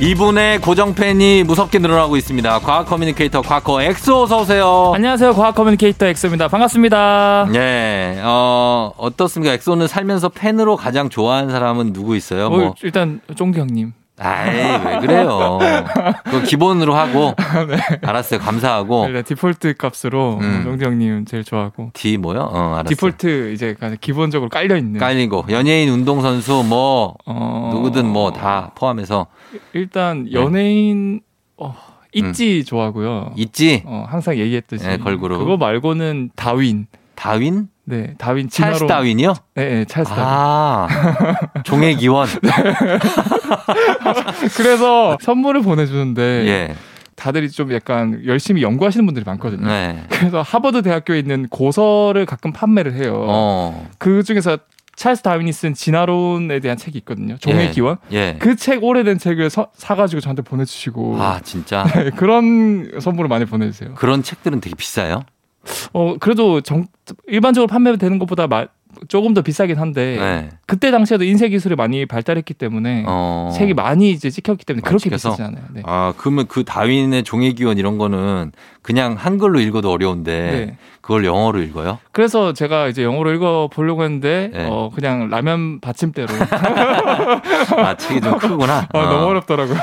이분의 0.00 0.60
고정 0.60 0.94
팬이 0.94 1.42
무섭게 1.42 1.80
늘어나고 1.80 2.16
있습니다. 2.16 2.60
과학 2.60 2.86
커뮤니케이터 2.86 3.42
과커 3.42 3.82
엑소 3.82 4.22
어서 4.22 4.42
오세요. 4.42 4.92
안녕하세요. 4.94 5.32
과학 5.34 5.56
커뮤니케이터 5.56 6.06
엑소입니다. 6.06 6.46
반갑습니다. 6.46 7.48
네. 7.52 8.20
어, 8.22 8.92
어떻습니까? 8.96 9.54
엑소는 9.54 9.88
살면서 9.88 10.28
팬으로 10.28 10.76
가장 10.76 11.08
좋아하는 11.08 11.50
사람은 11.50 11.92
누구 11.92 12.14
있어요? 12.14 12.46
어, 12.46 12.50
뭐 12.50 12.74
일단 12.84 13.20
쫑기 13.34 13.58
형님. 13.58 13.92
아이, 14.20 14.56
왜 14.84 14.98
그래요. 15.00 15.58
그 16.24 16.42
기본으로 16.42 16.94
하고. 16.94 17.34
네. 17.68 17.76
알았어요. 18.02 18.40
감사하고. 18.40 19.08
네, 19.08 19.22
디폴트 19.22 19.74
값으로 19.76 20.38
음. 20.40 20.78
형님 20.80 21.24
제일 21.26 21.44
좋아하고. 21.44 21.90
D 21.94 22.16
뭐요? 22.18 22.40
어, 22.40 22.58
알았어요. 22.74 22.84
디폴트 22.88 23.52
이제 23.52 23.76
기본적으로 24.00 24.48
깔려 24.48 24.76
있는. 24.76 24.98
깔리고 25.00 25.46
연예인, 25.50 25.88
운동선수 25.90 26.64
뭐 26.68 27.14
어... 27.26 27.70
누구든 27.74 28.06
뭐 28.06 28.32
다 28.32 28.72
포함해서. 28.74 29.26
일단 29.72 30.24
네. 30.24 30.32
연예인 30.32 31.20
어, 31.56 31.74
있지 32.12 32.60
음. 32.60 32.64
좋아하고요. 32.64 33.32
있지. 33.36 33.82
어, 33.86 34.04
항상 34.08 34.36
얘기했듯이. 34.36 34.86
네, 34.86 34.98
걸그룹. 34.98 35.38
그거 35.38 35.56
말고는 35.56 36.30
다윈. 36.36 36.86
다윈? 37.14 37.68
네, 37.88 38.12
다윈 38.18 38.50
찰스 38.50 38.86
다윈이요? 38.86 39.34
네, 39.54 39.68
네 39.70 39.84
찰스 39.86 40.10
다윈. 40.10 40.22
아, 40.22 40.88
종의 41.64 41.96
기원. 41.96 42.28
네. 42.42 42.50
그래서 44.56 45.16
선물을 45.22 45.62
보내주는데 45.62 46.22
예. 46.22 46.74
다들이 47.16 47.50
좀 47.50 47.72
약간 47.72 48.20
열심히 48.26 48.62
연구하시는 48.62 49.04
분들이 49.06 49.24
많거든요. 49.24 49.66
네. 49.66 50.04
그래서 50.10 50.42
하버드 50.42 50.82
대학교에 50.82 51.18
있는 51.18 51.48
고서를 51.48 52.26
가끔 52.26 52.52
판매를 52.52 52.92
해요. 52.92 53.24
어. 53.26 53.88
그 53.96 54.22
중에서 54.22 54.58
찰스 54.94 55.22
다윈이 55.22 55.50
쓴 55.52 55.72
진화론에 55.72 56.60
대한 56.60 56.76
책이 56.76 56.98
있거든요. 56.98 57.38
종의 57.38 57.68
예. 57.68 57.70
기원. 57.70 57.96
예. 58.12 58.36
그책 58.38 58.84
오래된 58.84 59.18
책을 59.18 59.48
서, 59.48 59.68
사가지고 59.74 60.20
저한테 60.20 60.42
보내주시고. 60.42 61.22
아 61.22 61.40
진짜. 61.42 61.84
네, 61.94 62.10
그런 62.10 62.90
선물을 63.00 63.28
많이 63.28 63.46
보내주세요. 63.46 63.94
그런 63.94 64.22
책들은 64.22 64.60
되게 64.60 64.76
비싸요? 64.76 65.22
어 65.92 66.16
그래도 66.18 66.60
정, 66.60 66.86
일반적으로 67.26 67.66
판매되는 67.66 68.18
것보다 68.18 68.46
마, 68.46 68.66
조금 69.08 69.34
더 69.34 69.42
비싸긴 69.42 69.78
한데 69.78 70.16
네. 70.18 70.48
그때 70.66 70.90
당시에도 70.90 71.24
인쇄 71.24 71.48
기술이 71.48 71.76
많이 71.76 72.06
발달했기 72.06 72.54
때문에 72.54 73.04
어... 73.06 73.52
책이 73.54 73.74
많이 73.74 74.10
이제 74.10 74.30
찍혔기 74.30 74.64
때문에 74.64 74.82
그렇게 74.82 75.04
찍혀서? 75.04 75.30
비싸지 75.30 75.42
않아요. 75.42 75.64
네. 75.72 75.82
아 75.84 76.12
그러면 76.16 76.46
그 76.48 76.64
다윈의 76.64 77.24
종의 77.24 77.54
기원 77.54 77.78
이런 77.78 77.98
거는 77.98 78.52
그냥 78.82 79.16
한글로 79.18 79.60
읽어도 79.60 79.92
어려운데 79.92 80.32
네. 80.32 80.76
그걸 81.00 81.24
영어로 81.24 81.62
읽어요? 81.62 81.98
그래서 82.12 82.52
제가 82.52 82.88
이제 82.88 83.02
영어로 83.02 83.32
읽어 83.32 83.68
보려고 83.72 84.02
했는데 84.02 84.50
네. 84.52 84.66
어 84.68 84.90
그냥 84.94 85.28
라면 85.30 85.80
받침대로 85.80 86.28
아 87.78 87.96
책이 87.96 88.20
좀 88.20 88.38
크구나. 88.38 88.88
아, 88.92 88.98
어. 88.98 89.02
너무 89.06 89.26
어렵더라고요. 89.26 89.78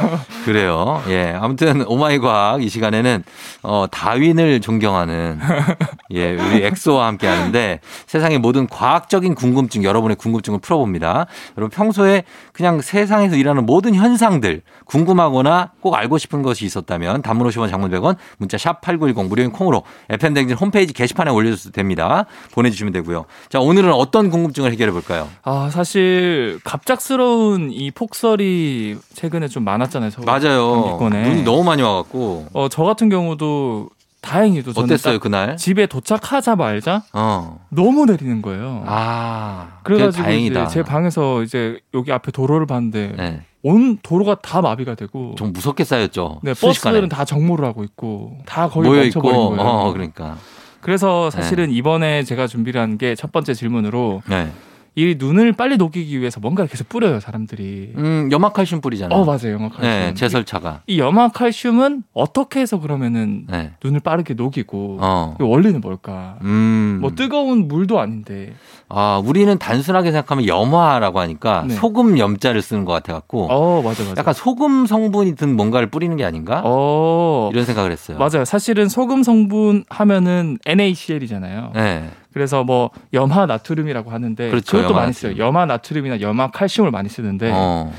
그래요. 0.45 1.03
예 1.09 1.35
아무튼 1.39 1.83
오마이 1.87 2.19
과학 2.19 2.63
이 2.63 2.69
시간에는 2.69 3.23
어 3.63 3.85
다윈을 3.89 4.61
존경하는 4.61 5.39
예 6.11 6.33
우리 6.33 6.63
엑소와 6.63 7.07
함께 7.07 7.27
하는데 7.27 7.79
세상의 8.05 8.39
모든 8.39 8.67
과학 8.67 9.04
적인 9.09 9.35
궁금증 9.35 9.83
여러분의 9.83 10.15
궁금증을 10.17 10.59
풀어봅니다. 10.59 11.27
여러분 11.57 11.69
평소에 11.69 12.23
그냥 12.53 12.81
세상에서 12.81 13.35
일하는 13.35 13.65
모든 13.65 13.95
현상들 13.95 14.61
궁금하거나 14.85 15.71
꼭 15.81 15.95
알고 15.95 16.17
싶은 16.17 16.41
것이 16.41 16.65
있었다면 16.65 17.21
단문 17.21 17.47
50원 17.47 17.69
장문 17.69 17.91
100원 17.91 18.15
문자 18.37 18.57
샵 18.57 18.81
8910 18.81 19.27
무료인 19.27 19.51
콩으로 19.51 19.83
FM댕진 20.09 20.57
홈페이지 20.57 20.93
게시판에 20.93 21.31
올려주셔도 21.31 21.71
됩니다. 21.73 22.25
보내주시면 22.53 22.93
되고요. 22.93 23.25
자, 23.49 23.59
오늘은 23.59 23.91
어떤 23.93 24.29
궁금증을 24.29 24.71
해결해 24.71 24.91
볼까요? 24.91 25.27
아, 25.43 25.69
사실 25.71 26.59
갑작스러운 26.63 27.71
이 27.71 27.91
폭설이 27.91 28.97
최근에 29.13 29.47
좀 29.47 29.63
많았잖아요. 29.63 30.11
맞아요. 30.25 30.97
눈이 30.99 31.43
너무 31.43 31.63
많이 31.63 31.81
와갖고. 31.81 32.47
어, 32.53 32.67
저 32.69 32.83
같은 32.83 33.09
경우도 33.09 33.89
다행히도 34.25 34.73
저는 34.73 34.85
어땠어요 34.85 35.19
그날? 35.19 35.55
집에 35.57 35.85
도착하자마자 35.85 37.03
어. 37.13 37.59
너무 37.69 38.05
내리는 38.05 38.41
거예요. 38.41 38.83
아 38.85 39.79
그래가지고 39.83 40.23
다행이다. 40.23 40.67
제 40.67 40.83
방에서 40.83 41.43
이제 41.43 41.79
여기 41.93 42.11
앞에 42.11 42.31
도로를 42.31 42.65
봤는데 42.65 43.13
네. 43.17 43.41
온 43.61 43.97
도로가 44.03 44.35
다 44.41 44.61
마비가 44.61 44.95
되고 44.95 45.35
좀 45.37 45.53
무섭게 45.53 45.83
쌓였죠. 45.83 46.39
네 46.43 46.53
버스들은 46.53 47.09
다 47.09 47.25
정모를 47.25 47.65
하고 47.65 47.83
있고 47.83 48.37
다 48.45 48.67
거의 48.69 48.89
모여 48.89 49.03
있고 49.03 49.21
거예요. 49.21 49.55
어, 49.61 49.93
그러니까 49.93 50.37
그래서 50.81 51.29
사실은 51.31 51.67
네. 51.67 51.73
이번에 51.73 52.23
제가 52.23 52.47
준비를 52.47 52.79
한 52.81 52.97
게 52.97 53.15
첫 53.15 53.31
번째 53.31 53.53
질문으로 53.53 54.21
네. 54.29 54.51
이 54.97 55.15
눈을 55.19 55.51
빨리 55.51 55.75
녹이기 55.75 56.19
위해서 56.19 56.39
뭔가를 56.39 56.69
계속 56.69 56.87
뿌려요 56.87 57.19
사람들이. 57.19 57.91
음 57.97 58.29
염화칼슘 58.31 58.79
뿌리잖아요. 58.79 59.19
어 59.19 59.25
맞아요 59.25 59.53
염화칼슘. 59.55 59.81
네, 59.81 60.13
제설차가. 60.13 60.83
이, 60.87 60.95
이 60.95 60.99
염화칼슘은 60.99 62.03
어떻게 62.13 62.61
해서 62.61 62.79
그러면은 62.79 63.45
네. 63.49 63.73
눈을 63.83 63.99
빠르게 63.99 64.33
녹이고 64.35 64.99
어. 65.01 65.35
원리는 65.39 65.81
뭘까? 65.81 66.37
음. 66.43 66.99
뭐 67.01 67.11
뜨거운 67.11 67.67
물도 67.67 67.99
아닌데. 67.99 68.53
아 68.87 69.21
우리는 69.25 69.57
단순하게 69.57 70.11
생각하면 70.11 70.47
염화라고 70.47 71.19
하니까 71.19 71.65
네. 71.67 71.73
소금 71.75 72.17
염자를 72.17 72.61
쓰는 72.61 72.85
것 72.85 72.93
같아 72.93 73.11
갖고. 73.13 73.47
어 73.51 73.81
맞아 73.81 74.01
맞아. 74.03 74.15
약간 74.17 74.33
소금 74.33 74.85
성분이 74.85 75.35
든 75.35 75.57
뭔가를 75.57 75.89
뿌리는 75.89 76.15
게 76.15 76.23
아닌가? 76.23 76.61
어 76.63 77.49
이런 77.51 77.65
생각을 77.65 77.91
했어요. 77.91 78.17
맞아요. 78.17 78.45
사실은 78.45 78.87
소금 78.87 79.23
성분 79.23 79.83
하면은 79.89 80.57
NaCl이잖아요. 80.65 81.71
네. 81.75 82.09
그래서 82.35 82.65
뭐 82.65 82.89
염화 83.13 83.45
나트륨이라고 83.45 84.11
하는데 84.11 84.49
그렇죠, 84.49 84.75
그것도 84.75 84.93
많이 84.93 85.13
써요. 85.13 85.37
염화 85.37 85.67
나트륨이나 85.67 86.19
염화 86.19 86.51
칼슘을 86.51 86.91
많이 86.91 87.07
쓰는데 87.07 87.49
어, 87.53 87.93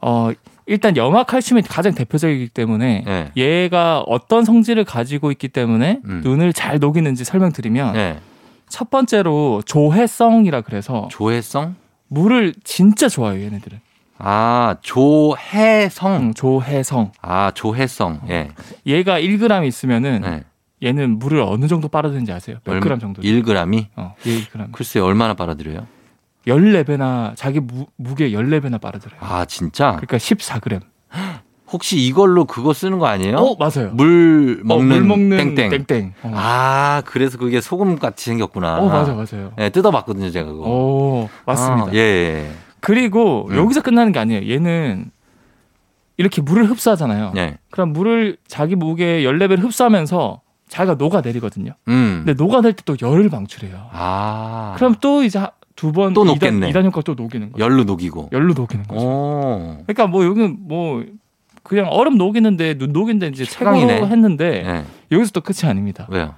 어 0.00 0.30
일단 0.64 0.96
염화 0.96 1.24
칼슘이 1.24 1.60
가장 1.60 1.94
대표적이기 1.94 2.48
때문에 2.48 3.04
네. 3.06 3.30
얘가 3.36 4.00
어떤 4.06 4.46
성질을 4.46 4.84
가지고 4.84 5.30
있기 5.32 5.48
때문에 5.48 6.00
음. 6.06 6.22
눈을 6.24 6.54
잘 6.54 6.78
녹이는지 6.78 7.24
설명드리면 7.24 7.92
네. 7.92 8.20
첫 8.70 8.88
번째로 8.88 9.60
조해성이라 9.66 10.62
그래서 10.62 11.08
조해성 11.10 11.74
물을 12.08 12.54
진짜 12.64 13.10
좋아해요 13.10 13.44
얘네들은. 13.44 13.80
아, 14.16 14.76
조해성. 14.80 16.14
응, 16.14 16.32
조해성. 16.32 17.12
아, 17.20 17.50
조해성. 17.50 18.20
예. 18.30 18.48
얘가 18.86 19.20
1g 19.20 19.66
있으면은 19.66 20.22
네. 20.22 20.44
얘는 20.84 21.18
물을 21.18 21.40
어느 21.40 21.66
정도 21.66 21.88
빨아들이는지 21.88 22.32
아세요? 22.32 22.58
몇 22.64 22.80
그램 22.80 22.98
정도? 22.98 23.22
1g이? 23.22 23.86
어, 23.96 24.14
예, 24.26 24.30
1g. 24.30 24.72
글쎄 24.72 25.00
얼마나 25.00 25.34
빨아들여요? 25.34 25.86
14배나 26.46 27.32
자기 27.36 27.60
무, 27.60 27.86
무게 27.96 28.30
14배나 28.30 28.80
빨아들여요. 28.80 29.18
아, 29.20 29.44
진짜? 29.46 29.92
그러니까 29.92 30.18
14g. 30.18 30.80
혹시 31.72 31.98
이걸로 31.98 32.44
그거 32.44 32.72
쓰는 32.72 32.98
거 32.98 33.06
아니에요? 33.06 33.36
어, 33.38 33.56
맞아요. 33.56 33.90
물 33.94 34.60
먹는, 34.62 34.84
어, 34.84 34.94
물 34.94 35.04
먹는 35.04 35.54
땡땡. 35.54 35.86
땡땡. 35.86 36.14
어. 36.22 36.32
아, 36.34 37.02
그래서 37.06 37.38
그게 37.38 37.60
소금 37.60 37.98
같이 37.98 38.26
생겼구나. 38.26 38.78
어, 38.78 38.88
맞아, 38.88 39.12
맞아요. 39.14 39.52
네, 39.56 39.70
뜯어봤거든요, 39.70 40.30
제가 40.30 40.50
그거. 40.52 40.64
오, 40.68 41.28
맞습니다. 41.46 41.90
아, 41.90 41.94
예, 41.94 41.98
예. 41.98 42.50
그리고 42.80 43.48
음. 43.50 43.56
여기서 43.56 43.80
끝나는 43.80 44.12
게 44.12 44.18
아니에요. 44.18 44.52
얘는 44.52 45.10
이렇게 46.16 46.42
물을 46.42 46.66
흡수하잖아요. 46.66 47.32
네. 47.34 47.56
그럼 47.70 47.92
물을 47.92 48.36
자기 48.46 48.76
무게 48.76 49.22
14배를 49.22 49.60
흡수하면서 49.60 50.42
자기가 50.74 50.96
녹아내리거든요. 50.96 51.72
음. 51.88 52.22
근데 52.24 52.34
녹아낼 52.42 52.72
때 52.72 52.82
또 52.84 52.96
열을 53.00 53.28
방출해요. 53.30 53.88
아. 53.92 54.74
그럼 54.76 54.96
또 55.00 55.22
이제 55.22 55.40
두 55.76 55.92
번 55.92 56.12
또 56.14 56.24
녹겠네. 56.24 56.70
2단, 56.72 56.84
효과 56.84 57.00
또 57.02 57.14
녹이는 57.14 57.52
거죠. 57.52 57.64
열로 57.64 57.84
녹이고. 57.84 58.30
열로 58.32 58.52
녹이는 58.54 58.84
거죠. 58.86 59.06
오. 59.06 59.76
그러니까 59.86 60.06
뭐 60.08 60.24
여기는 60.24 60.56
뭐 60.60 61.04
그냥 61.62 61.86
얼음 61.90 62.16
녹이는데 62.18 62.76
눈 62.78 62.92
녹이는데 62.92 63.28
이제 63.28 63.44
최강이네 63.44 64.04
했는데 64.06 64.62
네. 64.62 64.84
여기서 65.12 65.30
또 65.32 65.40
끝이 65.40 65.68
아닙니다. 65.70 66.06
왜요? 66.10 66.34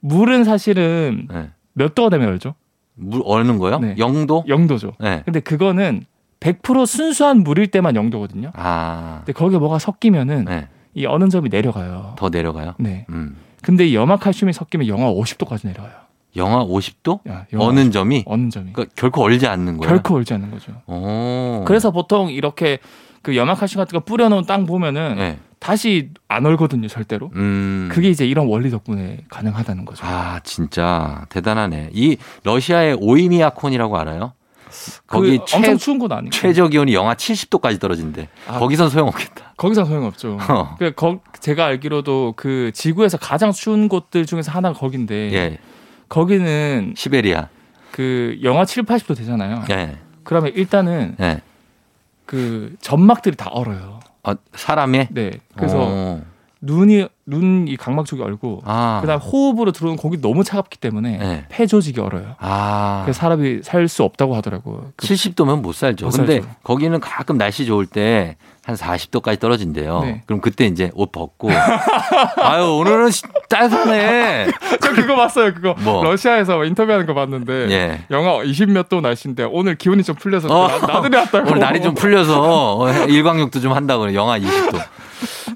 물은 0.00 0.44
사실은 0.44 1.26
네. 1.30 1.50
몇 1.72 1.94
도가 1.94 2.10
되면 2.10 2.28
열죠? 2.28 2.54
물 2.94 3.22
얼는 3.24 3.58
거요? 3.58 3.78
네. 3.78 3.94
0도? 3.94 4.46
0도죠. 4.46 4.92
네. 4.98 5.22
근데 5.24 5.40
그거는 5.40 6.04
100% 6.40 6.86
순수한 6.86 7.38
물일 7.42 7.68
때만 7.68 7.94
0도거든요. 7.94 8.50
아. 8.54 9.22
근데 9.24 9.32
거기에 9.32 9.58
뭐가 9.58 9.78
섞이면은 9.78 10.44
네. 10.46 10.68
이 10.94 11.06
어는 11.06 11.30
점이 11.30 11.48
내려가요. 11.48 12.14
더 12.16 12.28
내려가요? 12.28 12.74
네. 12.78 13.06
음. 13.10 13.36
근데 13.62 13.86
이 13.86 13.94
염화 13.94 14.16
칼슘이 14.16 14.52
섞이면 14.52 14.88
영하 14.88 15.10
50도까지 15.12 15.66
내려가요. 15.66 15.92
영하 16.36 16.64
50도? 16.64 17.28
야, 17.28 17.46
영하 17.52 17.66
어는 17.66 17.82
50, 17.84 17.92
점이? 17.92 18.24
어는 18.26 18.50
점이. 18.50 18.72
그러니까 18.72 18.94
결코 18.96 19.22
얼지 19.22 19.46
않는 19.46 19.78
거예요. 19.78 19.88
결코 19.88 20.14
얼지 20.14 20.32
않는 20.34 20.50
거죠. 20.50 20.72
오. 20.86 21.64
그래서 21.66 21.90
보통 21.90 22.30
이렇게 22.30 22.78
그 23.22 23.36
염화 23.36 23.54
칼슘 23.54 23.78
같은 23.78 23.98
거 23.98 24.04
뿌려놓은 24.04 24.44
땅 24.46 24.64
보면은 24.64 25.16
네. 25.16 25.38
다시 25.58 26.10
안 26.26 26.46
얼거든요, 26.46 26.88
절대로. 26.88 27.30
음. 27.34 27.88
그게 27.92 28.08
이제 28.08 28.26
이런 28.26 28.46
원리 28.46 28.70
덕분에 28.70 29.24
가능하다는 29.28 29.84
거죠. 29.84 30.06
아, 30.06 30.40
진짜 30.42 31.26
대단하네. 31.28 31.90
이 31.92 32.16
러시아의 32.44 32.96
오이미아콘이라고 33.00 33.98
알아요? 33.98 34.32
거기 35.06 35.38
그 35.38 35.44
최, 35.46 35.56
엄청 35.56 35.78
추운 35.78 35.98
곳 35.98 36.12
아니고 36.12 36.30
최저 36.30 36.68
기온이 36.68 36.94
영하 36.94 37.14
70도까지 37.14 37.80
떨어진대. 37.80 38.28
아, 38.46 38.58
거기선 38.58 38.90
소용없겠다. 38.90 39.54
거기선 39.56 39.84
소용없죠. 39.86 40.38
어. 40.48 40.76
그 40.78 40.92
제가 41.40 41.66
알기로도 41.66 42.34
그 42.36 42.70
지구에서 42.74 43.18
가장 43.18 43.52
추운 43.52 43.88
곳들 43.88 44.26
중에서 44.26 44.52
하나가 44.52 44.78
거긴데 44.78 45.32
예. 45.32 45.58
거기는 46.08 46.94
시베리아. 46.96 47.48
그 47.92 48.38
영하 48.42 48.64
7, 48.64 48.84
80도 48.84 49.16
되잖아요. 49.16 49.64
예. 49.70 49.98
그러면 50.24 50.52
일단은 50.54 51.16
예. 51.20 51.40
그 52.26 52.76
점막들이 52.80 53.36
다 53.36 53.50
얼어요. 53.50 54.00
어, 54.22 54.32
사람의? 54.54 55.08
네. 55.10 55.30
그래서 55.56 55.78
오. 55.78 56.22
눈이 56.62 57.06
눈 57.26 57.66
이 57.68 57.76
각막 57.76 58.06
쪽이 58.06 58.20
얼고 58.22 58.62
아. 58.64 58.98
그다음 59.00 59.20
호흡으로 59.20 59.70
들어오는 59.72 59.96
공기 59.96 60.20
너무 60.20 60.42
차갑기 60.44 60.78
때문에 60.78 61.16
네. 61.18 61.44
폐 61.48 61.66
조직이 61.66 62.00
얼어요. 62.00 62.34
아. 62.40 63.02
그래서 63.04 63.18
사람이 63.20 63.60
살 63.62 63.86
수 63.88 64.02
없다고 64.02 64.34
하더라고요. 64.36 64.92
그 64.96 65.06
70도면 65.06 65.60
못 65.62 65.74
살죠. 65.74 66.06
못 66.06 66.12
근데 66.12 66.40
살죠. 66.40 66.48
거기는 66.64 66.98
가끔 67.00 67.38
날씨 67.38 67.64
좋을 67.66 67.86
때 67.86 68.36
한 68.66 68.76
40도까지 68.76 69.40
떨어진대요. 69.40 70.00
네. 70.00 70.22
그럼 70.26 70.40
그때 70.42 70.66
이제 70.66 70.90
옷 70.94 71.10
벗고 71.12 71.48
아유 72.42 72.64
오늘은 72.74 73.08
따뜻하네. 73.48 74.48
저 74.82 74.92
그거 74.92 75.16
봤어요. 75.16 75.54
그거 75.54 75.74
뭐. 75.78 76.04
러시아에서 76.04 76.62
인터뷰하는 76.64 77.06
거 77.06 77.14
봤는데 77.14 77.70
예. 77.70 78.00
영하 78.10 78.42
20몇 78.44 78.88
도 78.90 79.00
날씨인데 79.00 79.44
오늘 79.50 79.76
기온이 79.76 80.02
좀 80.02 80.14
풀려서 80.16 80.48
어. 80.50 80.68
나들이 80.86 81.16
왔다고. 81.16 81.48
오늘 81.50 81.58
날이 81.60 81.80
좀 81.80 81.94
풀려서 81.94 83.06
일광욕도 83.08 83.60
좀 83.60 83.72
한다고 83.72 84.12
영하 84.14 84.38
20도. 84.38 84.78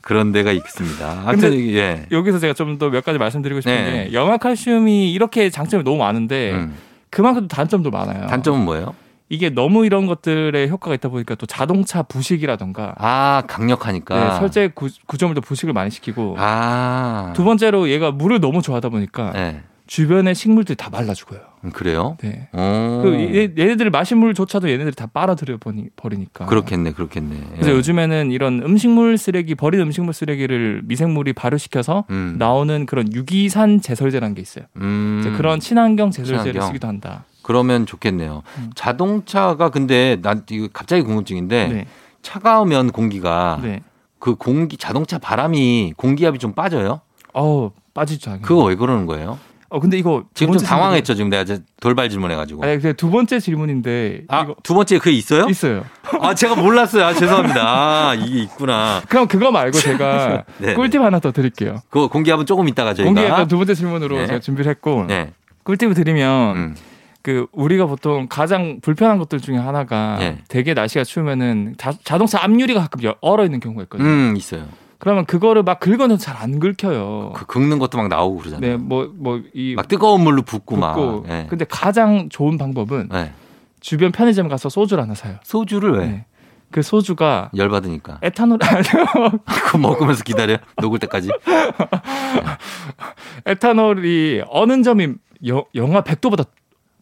그런 0.05 0.33
데가 0.33 0.53
있습니다. 0.53 1.23
하여튼 1.25 1.55
예. 1.71 2.07
여기서 2.11 2.39
제가 2.39 2.53
좀 2.55 2.79
더 2.79 2.91
몇 2.91 3.05
가지 3.05 3.19
말씀드리고 3.19 3.61
싶은 3.63 3.73
네. 3.75 4.05
게 4.09 4.13
염화 4.13 4.37
칼슘이 4.37 5.11
이렇게 5.13 5.49
장점이 5.51 5.83
너무 5.83 5.97
많은데 5.99 6.53
음. 6.53 6.75
그만큼 7.11 7.49
단점도 7.49 7.91
많아요. 7.91 8.27
단점은 8.27 8.65
뭐예요? 8.65 8.95
이게 9.31 9.49
너무 9.49 9.87
이런 9.87 10.07
것들에 10.07 10.69
효과가 10.69 10.95
있다 10.97 11.09
보니까 11.09 11.35
또 11.37 11.47
자동차 11.47 12.03
부식이라던가 12.03 12.95
아 12.99 13.43
강력하니까 13.47 14.15
네, 14.33 14.39
설제 14.39 14.69
구, 14.75 14.91
구조물도 15.07 15.41
부식을 15.41 15.73
많이 15.73 15.91
시키고 15.91 16.37
아. 16.39 17.33
두 17.35 17.43
번째로 17.43 17.89
얘가 17.89 18.11
물을 18.11 18.39
너무 18.41 18.61
좋아하다 18.61 18.91
보니까 18.91 19.33
네. 19.33 19.63
주변의 19.87 20.35
식물들이 20.35 20.77
다 20.77 20.89
말라 20.91 21.13
죽어요. 21.13 21.41
음, 21.65 21.71
그래요? 21.71 22.17
네. 22.23 22.49
그 22.53 23.53
얘네들 23.59 23.91
마신 23.91 24.19
물조차도 24.19 24.71
얘네들이 24.71 24.95
다 24.95 25.07
빨아들여 25.07 25.59
버리니까. 25.97 26.47
그렇겠네, 26.47 26.93
그렇겠네. 26.93 27.37
그래서 27.53 27.71
예. 27.71 27.75
요즘에는 27.75 28.31
이런 28.33 28.63
음식물 28.63 29.19
쓰레기 29.19 29.55
버린 29.55 29.81
음식물 29.81 30.15
쓰레기를 30.15 30.83
미생물이 30.85 31.35
발효시켜서 31.35 32.05
음. 32.11 32.37
나오는 32.39 32.87
그런 32.87 33.13
유기산 33.13 33.81
제설제라는 33.81 34.35
게 34.35 34.41
있어요. 34.43 34.65
음. 34.77 35.35
그런 35.37 35.61
친환경 35.61 36.11
제설제를 36.11 36.53
친환경. 36.53 36.67
쓰기도 36.69 36.89
한다. 36.89 37.25
그러면 37.43 37.85
좋겠네요. 37.85 38.43
음. 38.59 38.71
자동차가 38.75 39.69
근데 39.69 40.17
난 40.23 40.45
이거 40.51 40.69
갑자기 40.73 41.03
궁금증인데 41.03 41.69
네. 41.69 41.87
차가우면 42.23 42.93
공기가 42.93 43.61
네. 43.63 43.83
그 44.19 44.35
공기 44.35 44.79
자동차 44.79 45.19
바람이 45.19 45.93
공기압이 45.99 46.39
좀 46.39 46.55
빠져요? 46.55 47.03
어 47.35 47.71
빠지죠. 47.93 48.39
그거 48.41 48.65
왜 48.65 48.77
그러는 48.77 49.05
거예요? 49.05 49.39
어 49.75 49.81
근데 49.81 49.99
이거 49.99 50.23
지금 50.35 50.57
좀 50.57 50.65
당황했죠 50.65 51.15
지금 51.15 51.31
내가 51.31 51.45
돌발 51.81 52.09
질문해가지고. 52.09 52.63
아니 52.63 52.75
근데 52.75 52.93
두 52.93 53.11
번째 53.11 53.41
질문인데. 53.41 54.23
아두 54.29 54.73
번째 54.73 54.99
그게 54.99 55.11
있어요? 55.11 55.47
있어요. 55.51 55.85
아 56.21 56.33
제가 56.33 56.55
몰랐어요. 56.55 57.05
아, 57.05 57.13
죄송합니다. 57.13 57.61
아 57.61 58.15
이게 58.15 58.43
있구나. 58.43 59.03
그럼 59.09 59.27
그거 59.27 59.51
말고 59.51 59.77
제가 59.77 60.45
네, 60.59 60.69
네. 60.69 60.75
꿀팁 60.75 61.03
하나 61.03 61.19
더 61.19 61.33
드릴게요. 61.33 61.83
그 61.91 62.07
공기압은 62.07 62.47
조금 62.47 62.69
있다가 62.69 62.95
저희가. 62.95 63.13
공기압 63.13 63.49
두 63.49 63.57
번째 63.57 63.75
질문으로 63.75 64.17
네. 64.17 64.27
제가 64.29 64.39
준비를 64.39 64.71
했고. 64.71 65.07
네. 65.09 65.33
꿀팁을 65.65 65.95
드리면. 65.95 66.57
음. 66.57 66.77
그 67.23 67.47
우리가 67.53 67.87
보통 67.87 68.27
가장 68.29 68.81
불편한 68.81 69.19
것들 69.19 69.41
중에 69.41 69.57
하나가 69.57 70.19
네. 70.21 70.39
되게 70.49 70.75
날씨가 70.75 71.05
추우면은 71.05 71.75
자, 71.79 72.19
동차 72.19 72.45
앞유리가 72.45 72.81
가끔 72.81 73.01
얼어 73.23 73.45
있는 73.45 73.61
경우가 73.61 73.85
있거든요. 73.85 74.07
음, 74.07 74.35
있어요. 74.37 74.69
그러면 74.99 75.25
그거를 75.27 75.63
막 75.63 75.81
긁어내서 75.81 76.23
잘안 76.23 76.61
긁혀요. 76.61 77.33
그 77.35 77.47
긁는 77.47 77.79
것도 77.79 77.99
막 77.99 78.09
나오고 78.09 78.39
그러잖아요. 78.39 78.71
네, 78.71 78.77
뭐 78.77 79.09
뭐 79.19 79.41
이 79.55 79.75
막 79.77 79.89
뜨거운 79.89 80.23
물로 80.23 80.43
붓고, 80.43 80.77
붓고. 80.77 80.81
막. 81.21 81.27
네. 81.27 81.47
근데 81.51 81.65
가장 81.69 82.29
좋은 82.31 82.57
방법은 82.59 83.09
네. 83.13 83.33
주변 83.81 84.13
편의점 84.13 84.49
가서 84.49 84.69
소주를 84.69 85.03
하나 85.03 85.15
사요. 85.15 85.37
소주를 85.43 85.93
왜? 85.93 86.07
네. 86.07 86.27
그 86.71 86.83
소주가 86.83 87.51
열 87.57 87.69
받으니까 87.69 88.19
에탄올 88.23 88.59
그거 89.45 89.79
먹으면서 89.79 90.25
기다려 90.25 90.57
녹을 90.81 90.99
때까지. 91.01 91.31
에탄올이 93.47 94.43
어느 94.49 94.83
점이 94.83 95.15
여, 95.49 95.65
영하 95.75 96.03
100도보다 96.03 96.47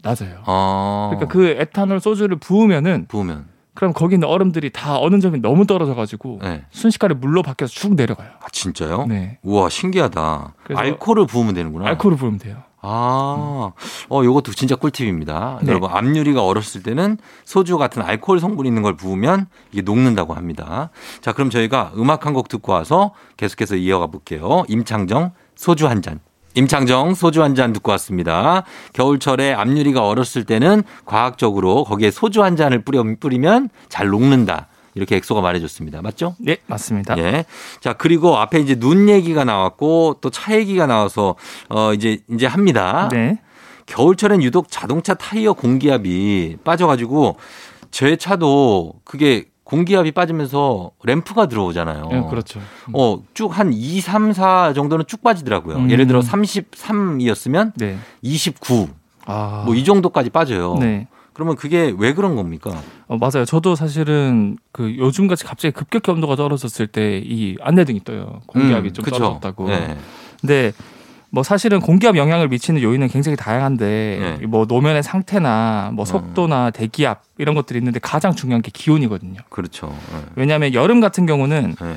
낮아요. 0.02 0.42
아. 0.46 1.10
그러니까 1.12 1.32
그 1.32 1.46
에탄올 1.48 2.00
소주를 2.00 2.38
부으면은 2.38 3.06
부으면 3.08 3.46
그럼 3.74 3.92
거기 3.92 4.14
있는 4.16 4.28
얼음들이 4.28 4.70
다 4.70 4.98
어느 4.98 5.18
점이 5.20 5.40
너무 5.40 5.66
떨어져가지고 5.66 6.40
네. 6.42 6.64
순식간에 6.70 7.14
물로 7.14 7.42
바뀌어서 7.42 7.72
쭉 7.72 7.94
내려가요. 7.94 8.28
아 8.40 8.46
진짜요? 8.52 9.06
네. 9.06 9.38
우와 9.42 9.68
신기하다. 9.70 10.54
알코올을 10.74 11.26
부으면 11.26 11.54
되는구나. 11.54 11.86
알코올을 11.88 12.16
부으면 12.18 12.38
돼요. 12.38 12.56
아, 12.84 13.70
어, 14.10 14.24
요것도 14.24 14.52
진짜 14.52 14.74
꿀팁입니다. 14.74 15.60
네. 15.62 15.68
여러분, 15.68 15.88
앞유리가 15.88 16.44
얼었을 16.44 16.82
때는 16.82 17.16
소주 17.44 17.78
같은 17.78 18.02
알코올 18.02 18.40
성분이 18.40 18.68
있는 18.68 18.82
걸 18.82 18.96
부으면 18.96 19.46
이게 19.70 19.82
녹는다고 19.82 20.34
합니다. 20.34 20.90
자, 21.20 21.32
그럼 21.32 21.48
저희가 21.48 21.92
음악 21.96 22.26
한 22.26 22.32
곡 22.34 22.48
듣고 22.48 22.72
와서 22.72 23.12
계속해서 23.36 23.76
이어가 23.76 24.08
볼게요. 24.08 24.64
임창정, 24.68 25.30
소주 25.54 25.86
한 25.88 26.02
잔. 26.02 26.18
임창정 26.54 27.14
소주 27.14 27.42
한 27.42 27.54
잔 27.54 27.72
듣고 27.72 27.90
왔습니다. 27.92 28.62
겨울철에 28.94 29.52
앞유리가 29.52 30.06
얼었을 30.06 30.44
때는 30.44 30.82
과학적으로 31.04 31.84
거기에 31.84 32.10
소주 32.10 32.42
한 32.42 32.56
잔을 32.56 32.82
뿌려, 32.82 33.04
뿌리면 33.20 33.68
잘 33.88 34.08
녹는다. 34.08 34.68
이렇게 34.94 35.16
엑소가 35.16 35.40
말해줬습니다. 35.40 36.02
맞죠? 36.02 36.34
네, 36.38 36.58
맞습니다. 36.66 37.16
예. 37.18 37.44
자, 37.80 37.92
그리고 37.94 38.36
앞에 38.38 38.58
이제 38.60 38.74
눈 38.74 39.08
얘기가 39.08 39.44
나왔고 39.44 40.18
또 40.20 40.30
차 40.30 40.54
얘기가 40.54 40.86
나와서 40.86 41.34
어, 41.68 41.92
이제, 41.94 42.18
이제 42.30 42.46
합니다. 42.46 43.08
네. 43.12 43.38
겨울철엔 43.86 44.42
유독 44.42 44.70
자동차 44.70 45.14
타이어 45.14 45.52
공기압이 45.54 46.58
빠져가지고 46.64 47.36
제 47.90 48.16
차도 48.16 48.94
그게 49.04 49.44
공기압이 49.76 50.12
빠지면서 50.12 50.90
램프가 51.02 51.46
들어오잖아요. 51.48 52.08
네, 52.10 52.22
그렇죠. 52.28 52.60
어, 52.92 53.22
쭉 53.32 53.52
한 53.58 53.72
2, 53.72 54.00
3, 54.02 54.32
4 54.34 54.74
정도는 54.74 55.06
쭉 55.08 55.22
빠지더라고요. 55.22 55.76
음. 55.76 55.90
예를 55.90 56.06
들어 56.06 56.20
33이었으면 56.20 57.72
네. 57.76 57.96
29. 58.20 58.88
아. 59.24 59.62
뭐 59.64 59.74
이 59.74 59.82
정도까지 59.84 60.28
빠져요. 60.30 60.74
네. 60.78 61.08
그러면 61.32 61.56
그게 61.56 61.94
왜 61.96 62.12
그런 62.12 62.36
겁니까? 62.36 62.70
어, 63.08 63.16
맞아요. 63.16 63.46
저도 63.46 63.74
사실은 63.74 64.58
그 64.72 64.94
요즘 64.98 65.26
같이 65.26 65.44
갑자기 65.44 65.72
급격히 65.72 66.10
온도가 66.10 66.36
떨어졌을 66.36 66.86
때 66.86 67.22
이 67.24 67.56
안내등이 67.62 68.04
떠요. 68.04 68.40
공기압이 68.48 68.88
음, 68.88 68.92
좀 68.92 69.04
그쵸. 69.04 69.16
떨어졌다고. 69.16 69.68
네. 69.68 69.96
근데 70.40 70.72
뭐 71.34 71.42
사실은 71.42 71.80
공기압 71.80 72.16
영향을 72.16 72.48
미치는 72.48 72.82
요인은 72.82 73.08
굉장히 73.08 73.36
다양한데 73.36 74.36
네. 74.38 74.46
뭐 74.46 74.66
노면의 74.66 75.02
상태나 75.02 75.90
뭐 75.94 76.02
음. 76.02 76.04
속도나 76.04 76.70
대기압 76.70 77.22
이런 77.38 77.54
것들이 77.54 77.78
있는데 77.78 77.98
가장 78.00 78.34
중요한 78.34 78.60
게 78.60 78.70
기온이거든요. 78.72 79.40
그렇죠. 79.48 79.96
네. 80.12 80.18
왜냐하면 80.36 80.74
여름 80.74 81.00
같은 81.00 81.24
경우는 81.24 81.74
네. 81.80 81.96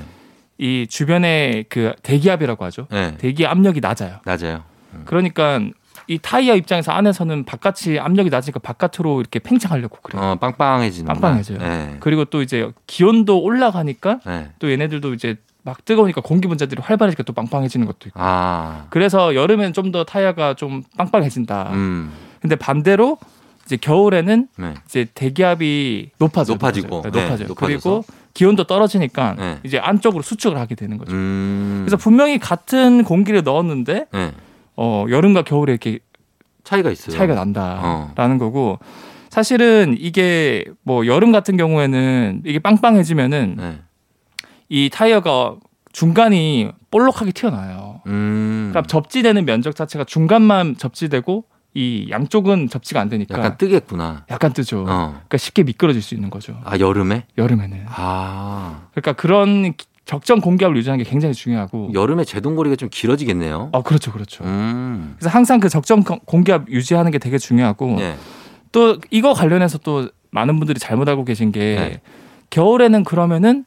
이 0.58 0.88
주변의 0.90 1.66
그 1.68 1.92
대기압이라고 2.02 2.64
하죠. 2.64 2.88
네. 2.90 3.18
대기 3.18 3.46
압력이 3.46 3.82
낮아요. 3.82 4.20
낮아요. 4.24 4.64
음. 4.94 5.02
그러니까 5.04 5.60
이 6.08 6.18
타이어 6.18 6.56
입장에서 6.56 6.94
안에서는 6.94 7.44
바깥이 7.44 8.00
압력이 8.00 8.30
낮으니까 8.30 8.62
바깥으로 8.62 9.20
이렇게 9.20 9.40
팽창하려고 9.40 9.98
그래요. 10.02 10.24
어, 10.24 10.36
빵빵해지는. 10.36 11.08
빵빵해져요. 11.08 11.58
네. 11.58 11.98
그리고 12.00 12.24
또 12.24 12.42
이제 12.42 12.72
기온도 12.88 13.42
올라가니까 13.42 14.20
네. 14.26 14.52
또 14.60 14.72
얘네들도 14.72 15.14
이제 15.14 15.36
막 15.66 15.84
뜨거우니까 15.84 16.22
공기 16.22 16.48
분자들이 16.48 16.80
활발해지니까 16.82 17.24
또 17.24 17.34
빵빵해지는 17.34 17.88
것도 17.88 18.08
있고. 18.08 18.20
아. 18.22 18.86
그래서 18.92 19.34
여름엔 19.36 19.74
좀 19.74 19.92
더 19.92 20.04
타이어가 20.04 20.54
좀 20.56 20.84
빵빵해진다. 20.98 21.70
음. 21.74 22.12
근데 22.42 22.56
반대로 22.56 23.18
이제 23.66 23.78
겨울에는 23.78 24.48
네. 24.58 24.74
이제 24.86 25.08
대기압이 25.14 26.12
높아져 26.20 26.54
높아지고 26.54 27.02
네, 27.04 27.10
높아져요. 27.10 27.48
네, 27.48 27.54
그리고 27.56 28.04
기온도 28.34 28.66
떨어지니까 28.66 29.36
네. 29.38 29.60
이제 29.64 29.80
안쪽으로 29.80 30.22
수축을 30.22 30.58
하게 30.60 30.76
되는 30.76 30.98
거죠. 30.98 31.14
음. 31.14 31.82
그래서 31.86 31.98
분명히 31.98 32.38
같은 32.40 33.04
공기를 33.04 33.44
넣었는데 33.44 34.08
네. 34.12 34.32
어 34.76 35.06
여름과 35.10 35.44
겨울에 35.44 35.72
이렇게 35.72 36.00
차이가 36.64 36.92
있어요. 36.92 37.16
차이가 37.16 37.34
난다라는 37.36 38.36
어. 38.36 38.40
거고 38.40 38.80
사실은 39.30 39.96
이게 40.00 40.66
뭐 40.84 41.06
여름 41.08 41.32
같은 41.32 41.58
경우에는 41.58 42.42
이게 42.46 42.60
빵빵해지면은 42.60 43.56
네. 43.58 43.80
이 44.70 44.90
타이어가 44.92 45.56
중간이 45.92 46.70
볼록하게 46.92 47.32
튀어나와요. 47.32 48.02
음. 48.08 48.70
그러니까 48.72 48.88
접지되는 48.88 49.46
면적 49.46 49.76
자체가 49.76 50.04
중간만 50.04 50.78
접지되고 50.78 51.46
이 51.74 52.08
양쪽은 52.10 52.70
접지가 52.70 53.02
안 53.02 53.10
되니까 53.10 53.38
약간 53.38 53.58
뜨겠구나. 53.58 54.26
약간 54.30 54.54
뜨죠. 54.54 54.82
어. 54.88 55.08
그러니까 55.10 55.38
쉽게 55.38 55.64
미끄러질 55.64 56.02
수 56.02 56.16
있는 56.16 56.30
거죠. 56.30 56.58
아 56.64 56.80
여름에? 56.80 57.26
여름에는. 57.38 57.86
아. 57.88 58.88
그러니까 58.92 59.14
그런 59.14 59.74
적정 60.06 60.40
공기압을 60.40 60.78
유지하는 60.78 61.04
게 61.04 61.10
굉장히 61.10 61.34
중요하고 61.34 61.92
여름에 61.94 62.24
제동거리가 62.24 62.76
좀 62.76 62.90
길어지겠네요. 62.92 63.72
아 63.74 63.82
그렇죠, 63.82 64.12
그렇죠. 64.12 64.44
음. 64.46 65.16
그래서 65.18 65.36
항상 65.36 65.60
그 65.60 65.68
적정 65.68 66.04
공기압 66.04 66.70
유지하는 66.70 67.12
게 67.12 67.18
되게 67.18 67.38
중요하고 67.38 67.96
네. 67.98 68.16
또 68.72 69.00
이거 69.10 69.34
관련해서 69.34 69.78
또 69.80 70.10
많은 70.32 70.60
분들이 70.60 70.80
잘못 70.80 71.10
알고 71.10 71.26
계신 71.26 71.52
게 71.52 71.60
네. 71.76 72.02
겨울에는 72.52 73.04
그러면은 73.04 73.66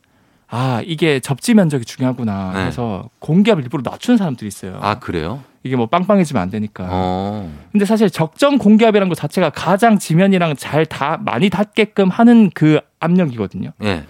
아 0.50 0.80
이게 0.84 1.20
접지 1.20 1.54
면적이 1.54 1.84
중요하구나 1.84 2.52
네. 2.54 2.66
해서 2.66 3.08
공기압을 3.18 3.62
일부러 3.64 3.82
낮추는 3.88 4.16
사람들이 4.16 4.48
있어요. 4.48 4.78
아 4.80 4.98
그래요? 4.98 5.40
이게 5.62 5.76
뭐 5.76 5.86
빵빵해지면 5.86 6.42
안 6.42 6.50
되니까. 6.50 6.86
어. 6.88 7.52
근데 7.72 7.84
사실 7.84 8.08
적정 8.08 8.56
공기압이라는 8.58 9.08
것 9.08 9.14
자체가 9.16 9.50
가장 9.50 9.98
지면이랑 9.98 10.56
잘 10.56 10.86
다 10.86 11.18
많이 11.22 11.50
닿게끔 11.50 12.08
하는 12.08 12.50
그 12.54 12.80
압력이거든요. 13.00 13.72
네. 13.78 14.04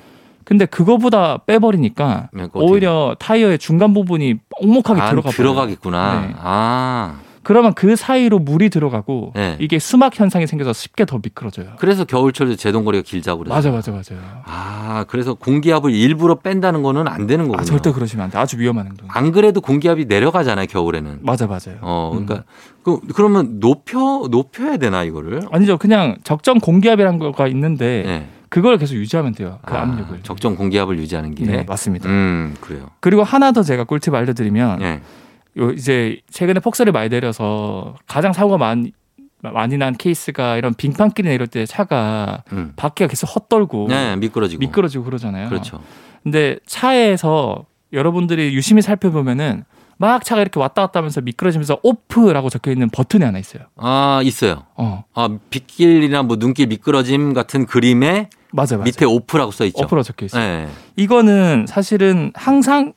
근데 0.45 0.65
그거보다 0.65 1.39
빼버리니까 1.39 2.31
네, 2.33 2.49
오히려 2.55 3.17
타이어의 3.19 3.59
중간 3.59 3.93
부분이 3.93 4.37
뻑목하게 4.61 5.01
아, 5.01 5.11
들어가 5.11 5.31
들어가겠구나. 5.31 6.21
네. 6.21 6.35
아. 6.39 7.21
그러면 7.49 7.73
그 7.73 7.97
사이로 7.97 8.41
물이 8.41 8.69
들어가고 8.69 9.33
네. 9.35 9.57
이게 9.59 9.79
수막 9.79 10.21
현상이 10.21 10.47
생겨서 10.47 10.75
쉽게 10.75 11.07
더 11.07 11.19
미끄러져요. 11.23 11.77
그래서 11.79 12.05
겨울철에 12.05 12.57
제동거리가 12.57 13.03
길다고 13.07 13.39
그래요. 13.39 13.55
맞아, 13.55 13.71
맞아, 13.71 13.91
맞아요. 13.91 14.21
아, 14.45 15.07
그래서 15.09 15.33
공기압을 15.33 15.91
일부러 15.91 16.35
뺀다는 16.35 16.83
거는 16.83 17.09
안 17.09 17.27
되는 17.27 17.47
거군요. 17.47 17.63
아, 17.63 17.65
절대 17.65 17.91
그러시면 17.91 18.25
안 18.25 18.31
돼. 18.31 18.37
아주 18.37 18.59
위험한 18.59 18.85
행동. 18.89 19.09
안 19.11 19.33
그래도 19.33 19.63
공기압이 19.63 20.05
내려가잖아요, 20.05 20.67
겨울에는. 20.67 21.21
맞아, 21.23 21.47
맞아요. 21.47 21.79
어, 21.81 22.11
그러니까 22.13 22.35
음. 22.35 22.43
그, 22.83 23.01
그러면 23.15 23.61
높여 23.61 24.29
높여야 24.31 24.77
되나 24.77 25.05
이거를? 25.05 25.41
아니죠. 25.51 25.79
그냥 25.79 26.19
적정 26.25 26.59
공기압이라는 26.59 27.19
거가 27.19 27.49
있는데 27.49 28.03
네. 28.05 28.29
그걸 28.51 28.77
계속 28.77 28.97
유지하면 28.97 29.33
돼요. 29.33 29.59
그 29.65 29.75
아, 29.75 29.85
압력을. 29.85 30.21
적정 30.23 30.55
공기압을 30.55 30.99
유지하는 30.99 31.35
게. 31.35 31.47
네, 31.47 31.65
맞습니다. 31.67 32.11
음, 32.11 32.57
그래요. 32.61 32.91
그리고 33.01 33.23
하나 33.23 33.53
더 33.53 33.63
제가 33.63 33.85
꿀팁 33.85 34.15
알려드리면 34.15 34.81
네. 34.81 35.01
요 35.59 35.71
이제 35.71 36.21
최근에 36.31 36.61
폭설이 36.61 36.93
많이 36.93 37.09
내려서 37.09 37.95
가장 38.07 38.33
사고가 38.33 38.59
많이 38.59 38.93
많이 39.41 39.77
난 39.77 39.95
케이스가 39.97 40.57
이런 40.57 40.75
빙판길이나 40.75 41.33
이럴 41.33 41.47
때 41.47 41.65
차가 41.65 42.43
음. 42.53 42.73
바퀴가 42.77 43.09
계속 43.09 43.27
헛돌고 43.29 43.87
네, 43.89 44.17
미끄러지고 44.17 44.61
미끄러지고 44.61 45.05
그러잖아요. 45.05 45.49
그렇죠. 45.49 45.81
근데 46.23 46.59
차에서 46.67 47.67
여러분들이 47.93 48.55
유심히 48.55 48.83
살펴보면은 48.83 49.65
막 49.97 50.25
차가 50.25 50.41
이렇게 50.41 50.61
왔다 50.61 50.83
갔다 50.83 51.01
하면서 51.01 51.21
미끄러지면서 51.21 51.79
off라고 51.83 52.51
적혀 52.51 52.71
있는 52.71 52.89
버튼이 52.89 53.25
하나 53.25 53.39
있어요. 53.39 53.65
아, 53.77 54.21
있어요. 54.23 54.65
어. 54.77 55.05
아, 55.13 55.29
빗길이나 55.51 56.23
뭐 56.23 56.37
눈길 56.37 56.69
미끄러짐 56.69 57.33
같은 57.35 57.67
그림에 57.67 58.31
맞아, 58.53 58.77
맞아. 58.77 58.85
밑에 58.85 59.05
off라고 59.05 59.51
써 59.51 59.65
있죠. 59.67 59.85
off라고 59.85 60.03
적혀 60.05 60.27
있어요. 60.27 60.43
네. 60.43 60.69
이거는 60.97 61.67
사실은 61.69 62.33
항상 62.35 62.93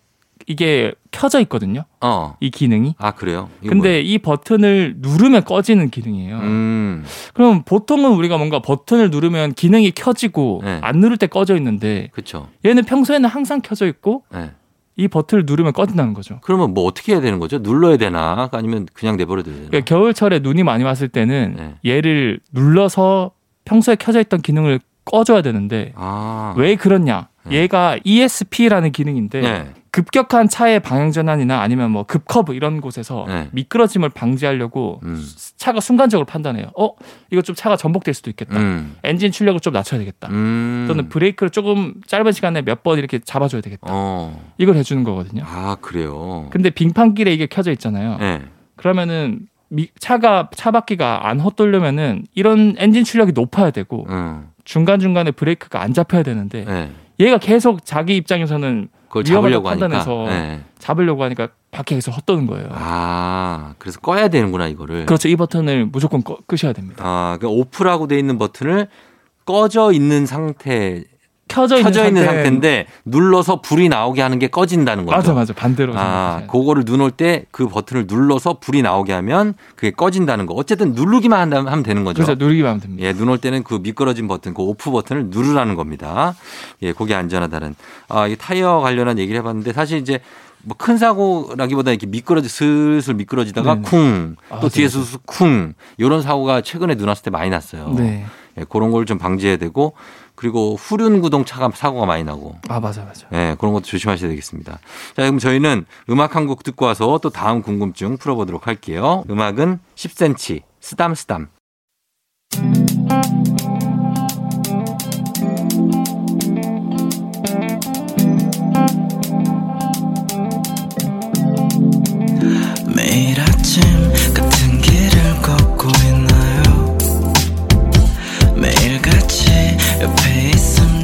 이게 0.48 0.94
켜져 1.12 1.40
있거든요. 1.42 1.84
어. 2.02 2.36
이 2.40 2.50
기능이. 2.50 2.96
아, 2.98 3.12
그래요? 3.12 3.50
근데 3.62 3.76
뭐예요? 3.76 4.00
이 4.02 4.18
버튼을 4.18 4.96
누르면 4.98 5.44
꺼지는 5.44 5.90
기능이에요. 5.90 6.38
음. 6.38 7.04
그럼 7.34 7.64
보통은 7.64 8.12
우리가 8.12 8.38
뭔가 8.38 8.60
버튼을 8.60 9.12
누르면 9.12 9.54
기능이 9.54 9.92
켜지고 9.92 10.62
네. 10.64 10.80
안 10.82 11.00
누를 11.00 11.18
때 11.18 11.28
꺼져 11.28 11.56
있는데 11.58 12.10
그쵸. 12.14 12.48
얘는 12.66 12.84
평소에는 12.84 13.30
항상 13.30 13.62
켜져 13.62 13.88
있고 13.88 14.24
네. 14.32 14.52
이 14.98 15.08
버튼을 15.08 15.46
누르면 15.46 15.74
꺼진다는 15.74 16.14
거죠. 16.14 16.40
그러면 16.42 16.74
뭐 16.74 16.86
어떻게 16.86 17.14
해야 17.14 17.22
되는 17.22 17.40
거죠? 17.40 17.60
눌러야 17.60 17.98
되나? 17.98 18.50
아니면 18.52 18.88
그냥 18.94 19.18
내버려 19.18 19.42
둬야 19.44 19.56
되나? 19.56 19.68
그러니까 19.70 19.86
겨울철에 19.86 20.40
눈이 20.40 20.64
많이 20.64 20.84
왔을 20.84 21.08
때는 21.08 21.56
네. 21.58 21.92
얘를 21.92 22.40
눌러서 22.52 23.32
평소에 23.66 23.96
켜져 23.96 24.20
있던 24.22 24.42
기능을 24.42 24.80
꺼줘야 25.06 25.42
되는데 25.42 25.94
아. 25.96 26.54
왜 26.58 26.76
그렇냐? 26.76 27.30
네. 27.46 27.58
얘가 27.62 27.98
ESP라는 28.04 28.92
기능인데 28.92 29.42
네. 29.42 29.74
급격한 29.92 30.48
차의 30.48 30.80
방향 30.80 31.12
전환이나 31.12 31.60
아니면 31.62 31.92
뭐 31.92 32.04
급커브 32.04 32.54
이런 32.54 32.80
곳에서 32.80 33.26
네. 33.28 33.50
미끄러짐을 33.52 34.10
방지하려고 34.10 35.02
음. 35.04 35.22
차가 35.58 35.82
순간적으로 35.82 36.26
판단해요. 36.26 36.68
어, 36.78 36.92
이거 37.30 37.42
좀 37.42 37.56
차가 37.56 37.76
전복될 37.76 38.14
수도 38.14 38.30
있겠다. 38.30 38.58
음. 38.58 38.96
엔진 39.04 39.32
출력을 39.32 39.60
좀 39.60 39.74
낮춰야 39.74 40.00
되겠다. 40.00 40.30
음. 40.30 40.86
또는 40.88 41.10
브레이크를 41.10 41.50
조금 41.50 41.94
짧은 42.08 42.32
시간에 42.32 42.62
몇 42.62 42.82
번 42.84 42.98
이렇게 42.98 43.20
잡아줘야 43.20 43.62
되겠다. 43.62 43.88
어. 43.92 44.42
이걸 44.58 44.76
해주는 44.76 45.04
거거든요. 45.04 45.44
아 45.46 45.76
그래요. 45.82 46.48
근데 46.52 46.70
빙판길에 46.72 47.32
이게 47.34 47.46
켜져 47.46 47.72
있잖아요. 47.74 48.18
네. 48.18 48.42
그러면은 48.76 49.42
미, 49.70 49.90
차가 50.00 50.50
차 50.56 50.72
바퀴가 50.72 51.28
안 51.30 51.40
헛돌려면은 51.40 52.26
이런 52.34 52.76
엔진 52.78 53.04
출력이 53.04 53.34
높아야 53.34 53.72
되고 53.72 54.06
음. 54.10 54.48
중간 54.64 55.00
중간에 55.00 55.32
브레이크가 55.32 55.82
안 55.82 55.94
잡혀야 55.94 56.24
되는데 56.24 56.66
네. 56.66 56.92
얘가 57.20 57.38
계속 57.38 57.86
자기 57.86 58.16
입장에서는 58.16 58.88
그걸 59.12 59.26
잡으려고 59.26 59.68
판단해서 59.68 60.24
네. 60.28 60.64
잡으려고 60.80 61.24
하니까 61.26 61.50
밖에 61.70 61.96
계속 61.96 62.12
헛도는 62.12 62.48
거예요. 62.48 62.70
아, 62.72 63.76
그래서 63.78 64.00
꺼야 64.00 64.30
되는구나 64.30 64.68
이거를. 64.70 65.06
그렇죠. 65.06 65.28
이 65.28 65.36
버튼을 65.36 65.88
무조건 65.88 66.24
꺼, 66.24 66.38
끄셔야 66.48 66.72
됩니다. 66.72 67.04
아, 67.06 67.38
그 67.42 67.48
오프라고 67.48 68.08
돼 68.08 68.18
있는 68.18 68.38
버튼을 68.38 68.88
꺼져 69.46 69.92
있는 69.92 70.26
상태 70.26 71.04
켜져 71.54 71.78
있는, 71.78 71.92
켜져 71.92 72.08
있는 72.08 72.26
상태. 72.26 72.48
인데 72.48 72.86
눌러서 73.06 73.62
불이 73.62 73.90
나오게 73.90 74.22
하는 74.22 74.40
게 74.40 74.48
꺼진다는 74.48 75.06
거죠. 75.06 75.16
맞아, 75.18 75.34
맞아. 75.34 75.54
반대로. 75.54 75.94
아, 75.96 76.44
그거를 76.50 76.84
눈올 76.86 77.12
때 77.12 77.46
그 77.52 77.68
버튼을 77.68 78.06
눌러서 78.08 78.60
불이 78.60 78.82
나오게 78.82 79.14
하면 79.14 79.54
그게 79.76 79.92
꺼진다는 79.92 80.46
거. 80.46 80.54
어쨌든 80.54 80.94
누르기만 80.94 81.40
한다면 81.40 81.68
하면 81.72 81.84
되는 81.84 82.04
거죠. 82.04 82.24
그렇죠. 82.24 82.44
누르기만 82.44 82.70
하면 82.70 82.82
됩니다. 82.82 83.04
예, 83.08 83.14
눈 83.14 83.30
올 83.30 83.38
때는 83.38 83.64
그 83.64 83.76
미끄러진 83.82 84.28
버튼, 84.28 84.54
그 84.54 84.62
오프 84.64 84.92
버튼을 84.92 85.28
누르라는 85.28 85.76
겁니다. 85.76 86.36
예, 86.82 86.94
그게 86.94 87.14
안전하다는. 87.16 87.76
아, 88.10 88.28
이 88.28 88.36
타이어 88.36 88.80
관련한 88.80 89.20
얘기를 89.20 89.40
해봤는데 89.40 89.74
사실 89.74 89.98
이제 90.00 90.20
뭐큰 90.64 90.98
사고라기보다 90.98 91.90
이렇게 91.92 92.06
미끄러지 92.06 92.48
슬슬 92.48 93.16
미끄러지다가 93.16 93.76
네네. 93.76 93.88
쿵, 93.90 94.36
아, 94.50 94.60
또 94.60 94.68
아, 94.68 94.70
뒤에서 94.70 95.00
네. 95.00 95.18
쿵 95.26 95.74
이런 95.98 96.22
사고가 96.22 96.62
최근에 96.62 96.96
눈 96.96 97.08
왔을 97.08 97.24
때 97.24 97.32
많이 97.32 97.50
났어요. 97.50 97.94
네. 97.98 98.26
예, 98.60 98.66
그런 98.70 98.92
걸 98.92 99.06
좀 99.06 99.18
방지해야 99.18 99.58
되고 99.58 99.94
그리고 100.42 100.76
후륜 100.76 101.22
구동 101.22 101.46
차가 101.46 101.70
사고가 101.72 102.08
많이 102.08 102.24
나고. 102.24 102.56
아 102.68 102.80
맞아 102.80 103.04
맞아. 103.04 103.28
네 103.30 103.56
그런 103.60 103.74
것도 103.74 103.84
조심하셔야 103.86 104.28
되겠습니다. 104.32 104.72
자 104.74 105.22
그럼 105.22 105.38
저희는 105.38 105.86
음악 106.10 106.36
한 106.36 106.48
곡 106.48 106.64
듣고 106.64 106.86
와서 106.88 107.20
또 107.22 107.30
다음 107.30 107.62
궁금증 107.62 108.18
풀어보도록 108.18 108.66
할게요. 108.66 109.24
음악은 109.30 109.78
10cm 109.96 110.64
쓰담 110.80 111.14
쓰담. 111.14 111.50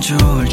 있 0.10 0.47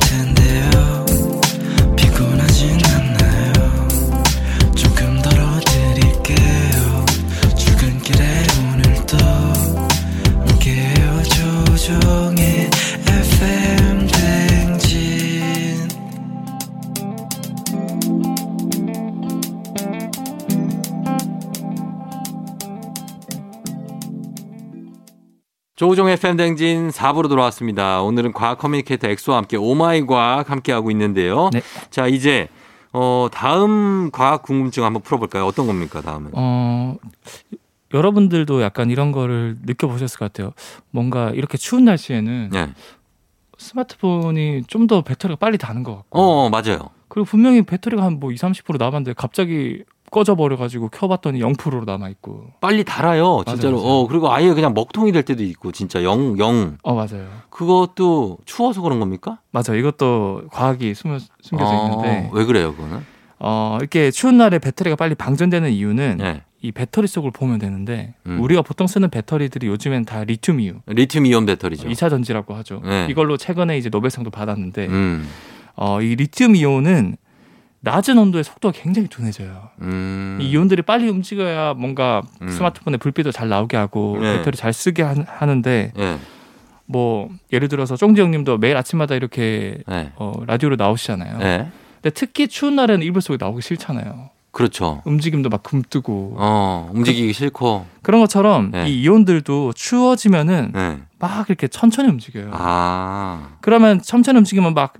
조우종의 25.77 26.17
FM대행진 26.19 26.91
4부로 26.91 27.29
돌아왔습니다. 27.29 28.01
오늘은 28.03 28.33
과학 28.33 28.59
커뮤니케이터 28.59 29.09
엑소와 29.09 29.39
함께 29.39 29.57
oh 29.57 29.82
my 29.82 30.07
과학 30.07 30.49
함께하고 30.51 30.91
있는데요. 30.93 31.51
네. 31.53 31.63
자, 31.91 32.07
이제, 32.07 32.49
어, 32.93 33.27
다음 33.33 34.11
과학 34.13 34.43
궁금증 34.43 34.85
한번 34.85 35.03
풀어볼까요? 35.03 35.45
어떤 35.47 35.67
겁니까, 35.67 36.01
다음은? 36.01 36.31
어, 36.35 36.95
여러분들도 37.93 38.63
약간 38.63 38.91
이런 38.91 39.11
거를 39.11 39.57
느껴보셨을 39.65 40.19
것 40.19 40.33
같아요. 40.33 40.53
뭔가 40.91 41.31
이렇게 41.31 41.59
추운 41.59 41.85
날씨에는 41.85 42.51
네. 42.53 42.69
스마트폰이 43.59 44.65
좀 44.69 44.87
더 44.87 45.03
배터리가 45.03 45.39
빨리 45.39 45.59
다는 45.59 45.83
것 45.83 45.97
같고. 45.97 46.19
어, 46.21 46.51
맞아요. 46.51 46.91
그리고 47.09 47.25
분명히 47.25 47.63
배터리가 47.63 48.03
한 48.05 48.21
뭐 48.21 48.31
20, 48.31 48.45
30% 48.65 48.79
남았는데 48.79 49.15
갑자기 49.15 49.83
꺼져버려가지고 50.15 50.91
켜봤더니 50.91 51.41
0%로 51.41 51.85
남아있고. 51.85 52.53
빨리 52.61 52.85
달아요, 52.85 53.43
진짜로. 53.47 53.79
맞아요, 53.79 53.83
맞아요. 53.85 53.99
어, 53.99 54.07
그리고 54.07 54.33
아예 54.33 54.55
그냥 54.55 54.73
먹통이 54.73 55.11
될 55.11 55.25
때도 55.25 55.43
있고, 55.43 55.73
진짜 55.73 56.05
0, 56.05 56.39
0. 56.39 56.79
어, 56.85 56.95
맞아요. 56.95 57.27
그것도 57.51 58.39
추워서 58.45 58.81
그런 58.81 59.01
겁니까? 59.01 59.41
맞아요. 59.51 59.77
이것도 59.77 60.45
과학이 60.53 60.95
숨어, 60.95 61.19
숨겨져 61.43 61.69
어, 61.69 61.85
있는데. 61.85 62.31
왜 62.33 62.45
그래요, 62.45 62.73
그거는? 62.77 63.05
어, 63.41 63.77
이렇게 63.81 64.13
추운 64.13 64.39
날에 64.39 64.61
배터리가 64.61 64.95
빨리 64.95 65.17
방전되는 65.17 65.71
이유는 65.73 66.19
네. 66.19 66.43
이 66.63 66.71
배터리 66.71 67.09
속을 67.09 67.33
보면 67.33 67.59
되는데 67.59 68.15
음. 68.27 68.41
우리가 68.41 68.63
보통 68.63 68.87
쓰는 68.87 69.11
배터리들이 69.11 69.67
요즘엔 69.67 70.05
다 70.05 70.23
리튬 70.23 70.61
이온. 70.61 70.81
리튬 70.87 71.27
이온 71.27 71.45
배터리죠. 71.45 71.89
2차 71.89 72.09
전지라고 72.09 72.55
하죠. 72.55 72.81
네. 72.85 73.09
이걸로 73.11 73.37
최근에 73.37 73.77
이제 73.77 73.91
노벨상도 73.91 74.31
받았는데 74.31 74.87
음. 74.87 75.29
어, 75.77 76.01
이 76.01 76.15
리튬 76.15 76.57
이온은 76.57 77.17
낮은 77.85 78.17
온도에 78.17 78.43
속도가 78.43 78.77
굉장히 78.81 79.09
둔해져요. 79.09 79.69
음. 79.83 80.39
이 80.41 80.51
이온들이 80.51 80.83
빨리 80.83 81.09
움직여야 81.09 81.75
뭔가 81.75 82.23
음. 82.41 82.49
스마트폰에 82.49 82.97
불빛도 82.97 83.31
잘 83.31 83.49
나오게 83.51 83.77
하고 83.77 84.17
네. 84.19 84.39
배터리 84.39 84.57
잘 84.57 84.73
쓰게 84.73 85.03
하, 85.03 85.47
는데 85.47 85.93
네. 85.95 86.19
뭐 86.87 87.29
예를 87.53 87.69
들어서 87.69 87.97
쫑지 87.97 88.21
형님도 88.23 88.57
매일 88.59 88.77
아침마다 88.79 89.15
이렇게 89.15 89.83
네. 89.87 90.13
어, 90.17 90.33
라디오로 90.47 90.77
나오시잖아요. 90.77 91.39
네. 91.39 91.71
근데 91.97 92.11
특히 92.11 92.49
추운 92.49 92.75
날에는 92.75 93.07
이불 93.07 93.21
속에 93.21 93.37
나오기 93.39 93.61
싫잖아요. 93.61 94.31
그렇죠. 94.51 95.03
움직임도 95.05 95.51
막 95.51 95.63
굼뜨고. 95.63 96.37
어, 96.39 96.91
움직이기 96.95 97.27
그, 97.27 97.33
싫고. 97.33 97.87
그런 98.03 98.21
것처럼 98.21 98.71
네. 98.71 98.89
이 98.89 99.03
이온들도 99.03 99.73
추워지면은 99.75 100.71
네. 100.73 101.01
막 101.19 101.49
이렇게 101.49 101.69
천천히 101.69 102.09
움직여요. 102.09 102.51
아. 102.53 103.57
그러면 103.61 104.01
천천히 104.01 104.39
움직이면 104.39 104.73
막 104.73 104.95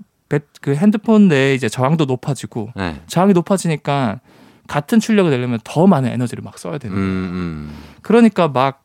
그 0.61 0.75
핸드폰 0.75 1.27
내에 1.27 1.53
이제 1.53 1.69
저항도 1.69 2.05
높아지고 2.05 2.71
네. 2.75 3.01
저항이 3.07 3.33
높아지니까 3.33 4.19
같은 4.67 4.99
출력을 4.99 5.29
내려면 5.29 5.59
더 5.63 5.85
많은 5.85 6.09
에너지를 6.09 6.43
막 6.43 6.57
써야 6.57 6.77
되는 6.79 6.95
거예요. 6.95 7.07
음, 7.09 7.13
음. 7.13 7.77
그러니까 8.01 8.47
막 8.47 8.83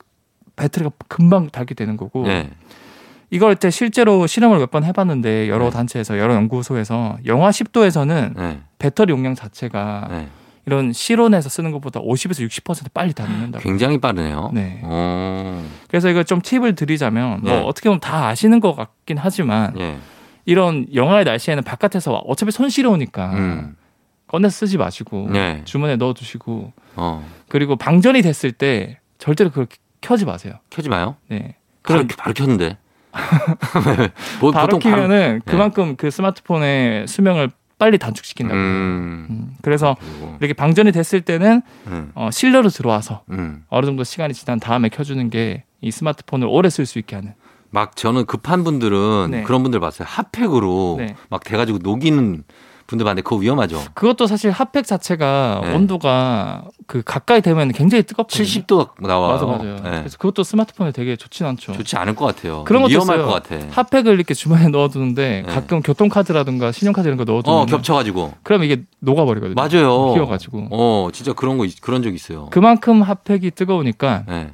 배터리가 0.56 0.90
금방 1.08 1.48
닳게 1.48 1.74
되는 1.74 1.96
거고. 1.96 2.24
네. 2.26 2.50
이걸 3.32 3.54
때 3.54 3.70
실제로 3.70 4.26
실험을 4.26 4.58
몇 4.58 4.70
번 4.70 4.82
해봤는데 4.84 5.48
여러 5.48 5.66
네. 5.66 5.70
단체에서 5.70 6.18
여러 6.18 6.34
연구소에서 6.34 7.16
영하 7.26 7.50
10도에서는 7.50 8.36
네. 8.36 8.60
배터리 8.78 9.12
용량 9.12 9.34
자체가 9.36 10.08
네. 10.10 10.28
이런 10.66 10.92
실온에서 10.92 11.48
쓰는 11.48 11.70
것보다 11.70 12.00
50에서 12.00 12.46
60% 12.46 12.92
빨리 12.92 13.12
닳는다. 13.14 13.60
굉장히 13.60 13.98
빠르네요. 13.98 14.50
네. 14.52 14.80
오. 14.82 14.88
어. 14.90 15.64
그래서 15.88 16.10
이거 16.10 16.22
좀 16.24 16.40
팁을 16.42 16.74
드리자면 16.74 17.40
뭐 17.42 17.62
어떻게 17.62 17.88
보면 17.88 18.00
다 18.00 18.26
아시는 18.26 18.58
것 18.60 18.74
같긴 18.74 19.16
하지만 19.16 19.74
이런 20.50 20.84
영하의 20.92 21.24
날씨에는 21.24 21.62
바깥에서 21.62 22.12
어차피 22.26 22.50
손 22.50 22.68
시려우니까 22.68 23.32
음. 23.34 23.76
꺼내서 24.26 24.66
쓰지 24.66 24.78
마시고 24.78 25.28
네. 25.30 25.62
주머니에 25.64 25.94
넣어두시고 25.94 26.72
어. 26.96 27.24
그리고 27.48 27.76
방전이 27.76 28.20
됐을 28.22 28.50
때 28.50 28.98
절대로 29.18 29.50
그걸 29.50 29.68
켜지 30.00 30.24
마세요. 30.24 30.54
켜지 30.70 30.88
마요? 30.88 31.14
네. 31.28 31.54
바로, 31.84 32.04
바로 32.18 32.34
켰는데. 32.34 32.78
뭐, 34.40 34.50
바로 34.50 34.80
키면은 34.80 35.40
바로, 35.44 35.56
그만큼 35.56 35.88
네. 35.90 35.94
그 35.96 36.10
스마트폰의 36.10 37.06
수명을 37.06 37.50
빨리 37.78 37.98
단축시킨다고. 37.98 38.58
음. 38.58 39.26
음. 39.30 39.56
그래서 39.62 39.96
그리고. 40.00 40.36
이렇게 40.40 40.52
방전이 40.52 40.90
됐을 40.90 41.20
때는 41.20 41.62
음. 41.86 42.10
어, 42.16 42.30
실내로 42.32 42.70
들어와서 42.70 43.22
음. 43.30 43.64
어느 43.68 43.86
정도 43.86 44.02
시간이 44.02 44.34
지난 44.34 44.58
다음에 44.58 44.88
켜주는 44.88 45.30
게 45.30 45.62
이 45.80 45.90
스마트폰을 45.90 46.46
오래 46.48 46.68
쓸 46.68 46.86
수 46.86 46.98
있게 46.98 47.16
하는. 47.16 47.34
막 47.70 47.96
저는 47.96 48.26
급한 48.26 48.64
분들은 48.64 49.28
네. 49.30 49.42
그런 49.42 49.62
분들 49.62 49.80
봤어요. 49.80 50.06
핫팩으로 50.10 50.96
네. 50.98 51.14
막 51.28 51.44
돼가지고 51.44 51.78
녹이는 51.82 52.42
분들 52.88 53.04
봤는데 53.04 53.22
그거 53.22 53.36
위험하죠. 53.36 53.80
그것도 53.94 54.26
사실 54.26 54.50
핫팩 54.50 54.84
자체가 54.84 55.60
네. 55.62 55.74
온도가 55.74 56.64
그 56.88 57.02
가까이 57.04 57.40
되면 57.40 57.70
굉장히 57.70 58.02
뜨겁거든요. 58.02 58.44
70도 58.44 58.88
나와요. 59.06 59.32
맞아 59.34 59.46
맞아요. 59.46 59.76
네. 59.76 59.90
그래서 60.00 60.18
그것도 60.18 60.42
스마트폰에 60.42 60.90
되게 60.90 61.14
좋진 61.14 61.46
않죠. 61.46 61.72
좋지 61.72 61.96
않을 61.96 62.16
것 62.16 62.26
같아요. 62.26 62.64
그런 62.64 62.82
것도 62.82 62.90
위험할 62.90 63.18
것 63.18 63.28
같아. 63.28 63.64
핫팩을 63.70 64.14
이렇게 64.14 64.34
주머니에 64.34 64.66
넣어두는데 64.74 65.44
네. 65.46 65.52
가끔 65.52 65.82
교통카드라든가 65.82 66.72
신용카드 66.72 67.06
이런 67.06 67.16
거 67.16 67.22
넣어두면 67.22 67.58
어, 67.60 67.66
겹쳐가지고. 67.66 68.34
그럼 68.42 68.64
이게 68.64 68.82
녹아버리거든요. 68.98 69.54
맞아요. 69.54 70.14
휘어가지고. 70.14 70.66
어 70.72 71.10
진짜 71.12 71.32
그런 71.32 71.58
거 71.58 71.66
그런 71.80 72.02
적 72.02 72.12
있어요. 72.12 72.46
그만큼 72.50 73.02
핫팩이 73.02 73.52
뜨거우니까. 73.52 74.24
네. 74.26 74.50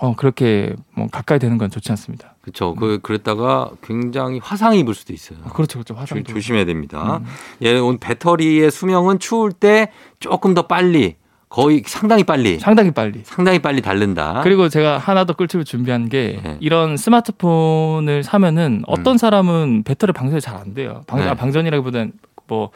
어 0.00 0.14
그렇게 0.16 0.74
뭐 0.96 1.06
가까이 1.12 1.38
되는 1.38 1.58
건 1.58 1.68
좋지 1.70 1.92
않습니다. 1.92 2.33
그렇죠. 2.44 2.74
그 2.74 2.98
그랬다가 3.02 3.70
굉장히 3.82 4.38
화상 4.42 4.76
입을 4.76 4.94
수도 4.94 5.14
있어요. 5.14 5.38
아, 5.44 5.48
그렇죠, 5.52 5.78
그렇죠. 5.78 5.94
화상 5.94 6.22
조, 6.22 6.38
심해야 6.38 6.64
됩니다. 6.64 7.16
음. 7.22 7.26
예, 7.62 7.78
온 7.78 7.98
배터리의 7.98 8.70
수명은 8.70 9.18
추울 9.18 9.52
때 9.52 9.90
조금 10.20 10.52
더 10.52 10.66
빨리 10.66 11.16
거의 11.48 11.82
상당히 11.86 12.24
빨리 12.24 12.58
상당히 12.58 12.90
빨리 12.90 13.22
상당히 13.24 13.60
빨리 13.60 13.80
닳는다. 13.80 14.42
그리고 14.42 14.68
제가 14.68 14.98
하나 14.98 15.24
더 15.24 15.32
꿀팁을 15.32 15.64
준비한 15.64 16.08
게 16.08 16.40
네. 16.44 16.58
이런 16.60 16.96
스마트폰을 16.96 18.22
사면은 18.22 18.82
어떤 18.86 19.14
음. 19.14 19.18
사람은 19.18 19.82
배터리 19.84 20.12
방전이 20.12 20.40
잘 20.40 20.56
안 20.56 20.74
돼요. 20.74 21.02
방, 21.06 21.20
네. 21.20 21.28
아, 21.28 21.34
방전이라기보다는 21.34 22.12
뭐 22.46 22.70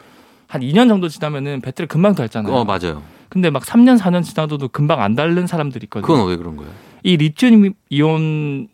한 0.49 0.61
2년 0.61 0.89
정도 0.89 1.07
지나면은 1.07 1.61
배터리 1.61 1.87
금방 1.87 2.15
닳잖아요. 2.15 2.51
어 2.53 2.65
맞아요. 2.65 3.03
근데 3.29 3.51
막 3.51 3.63
3년 3.63 3.99
4년 3.99 4.23
지나도 4.23 4.57
금방 4.69 4.99
안 4.99 5.13
닳는 5.15 5.45
사람들이 5.45 5.83
있거든요. 5.85 6.07
그건 6.07 6.27
왜 6.27 6.35
그런 6.35 6.57
거예요? 6.57 6.71
이 7.03 7.15
리튬 7.17 7.75
이온 7.89 8.67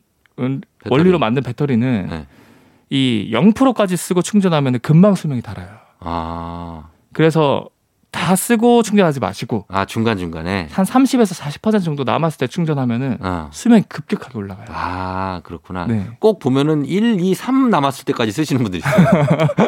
원리로 0.90 1.20
만든 1.20 1.44
배터리는 1.44 2.08
네. 2.10 2.28
이 2.90 3.32
0%까지 3.34 3.98
쓰고 3.98 4.22
충전하면 4.22 4.80
금방 4.80 5.16
수명이 5.16 5.42
달아요. 5.42 5.70
아. 6.00 6.90
그래서 7.14 7.70
다 8.16 8.36
쓰고 8.36 8.82
충전하지 8.82 9.20
마시고. 9.20 9.66
아, 9.68 9.84
중간 9.86 10.18
중간에? 10.18 10.70
한 10.72 10.86
30에서 10.86 11.38
40% 11.38 11.84
정도 11.84 12.06
남았을 12.06 12.38
때 12.38 12.48
충전하면은 12.48 13.18
어. 13.20 13.50
수명이 13.52 13.84
급격하게 13.90 14.38
올라가요. 14.38 14.68
아, 14.70 15.42
그렇구나. 15.44 15.86
네. 15.86 16.08
꼭 16.20 16.40
보면은 16.40 16.86
1, 16.86 17.20
2, 17.20 17.34
3 17.36 17.70
남았을 17.70 18.06
때까지 18.06 18.32
쓰시는 18.32 18.64
분들이 18.64 18.80
있어요. 18.80 19.06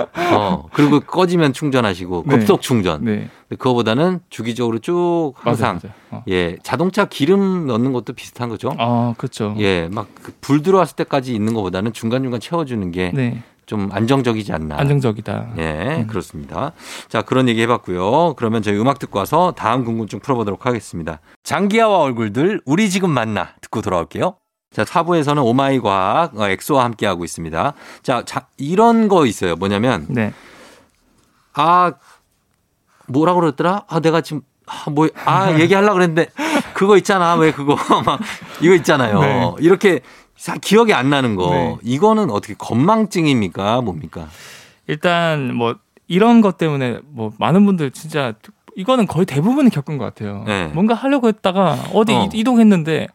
어, 0.34 0.66
그리고 0.72 1.02
꺼지면 1.02 1.52
충전하시고 1.52 2.24
네. 2.26 2.38
급속 2.38 2.62
충전. 2.62 3.04
네. 3.04 3.30
그거보다는 3.50 4.20
주기적으로 4.30 4.80
쭉 4.80 5.34
항상 5.36 5.80
맞아요, 5.82 5.94
맞아요. 6.10 6.22
어. 6.22 6.24
예, 6.28 6.58
자동차 6.64 7.06
기름 7.06 7.68
넣는 7.68 7.94
것도 7.94 8.14
비슷한 8.14 8.50
거죠. 8.50 8.74
아, 8.78 9.14
그렇죠. 9.18 9.56
예, 9.60 9.88
막불 9.92 10.58
그 10.58 10.62
들어왔을 10.62 10.96
때까지 10.96 11.34
있는 11.34 11.54
것보다는 11.54 11.94
중간 11.94 12.24
중간 12.24 12.40
채워주는 12.40 12.92
게 12.92 13.12
네. 13.14 13.42
좀 13.66 13.90
안정적이지 13.92 14.54
않나. 14.54 14.78
안정적이다. 14.80 15.54
예, 15.58 15.98
음. 16.00 16.08
그렇습니다. 16.08 16.72
자, 17.10 17.22
그런 17.22 17.48
얘기 17.50 17.62
해봤고요. 17.62 18.34
그러면 18.36 18.62
저희 18.62 18.78
음악 18.80 18.98
듣고 18.98 19.20
와서 19.20 19.54
다음 19.56 19.84
궁금증 19.84 20.20
풀어보도록 20.20 20.66
하겠습니다. 20.66 21.20
장기하와 21.44 22.00
얼굴들, 22.00 22.62
우리 22.66 22.90
지금 22.90 23.10
만나. 23.12 23.50
듣고 23.62 23.82
돌아올게요. 23.82 24.36
자, 24.72 24.84
4부에서는 24.84 25.44
오마이 25.46 25.80
과학, 25.80 26.40
어, 26.40 26.48
엑소와 26.48 26.84
함께하고 26.86 27.26
있습니다. 27.26 27.74
자, 28.04 28.24
자, 28.26 28.48
이런 28.58 29.08
거 29.10 29.26
있어요. 29.26 29.56
뭐냐면. 29.56 30.06
네. 30.10 30.34
아, 31.54 31.94
뭐라 33.08 33.34
그랬더라? 33.34 33.84
아, 33.88 34.00
내가 34.00 34.22
지금 34.22 34.42
아, 34.66 34.90
뭐, 34.90 35.08
아, 35.26 35.58
얘기하려고 35.60 35.94
그랬는데, 35.94 36.28
그거 36.74 36.98
있잖아. 36.98 37.36
왜 37.36 37.52
그거, 37.52 37.78
막, 38.06 38.20
이거 38.62 38.76
있잖아요. 38.76 39.20
네. 39.22 39.52
이렇게 39.60 40.02
기억이 40.62 40.94
안 40.94 41.10
나는 41.10 41.36
거 41.36 41.50
네. 41.50 41.78
이거는 41.84 42.30
어떻게 42.30 42.54
건망증입니까 42.58 43.82
뭡니까? 43.82 44.28
일단 44.86 45.54
뭐 45.54 45.76
이런 46.08 46.42
것 46.42 46.58
때문에 46.58 47.00
뭐 47.08 47.34
많은 47.40 47.66
분들 47.66 47.92
진짜 47.92 48.34
이거는 48.76 49.08
거의 49.08 49.26
대부분이 49.26 49.70
겪은 49.72 49.98
것 49.98 50.06
같아요. 50.06 50.44
네. 50.46 50.68
뭔가 50.68 50.94
하려고 50.94 51.28
했다가 51.28 51.90
어디 51.94 52.14
어. 52.14 52.30
이동했는데 52.32 53.08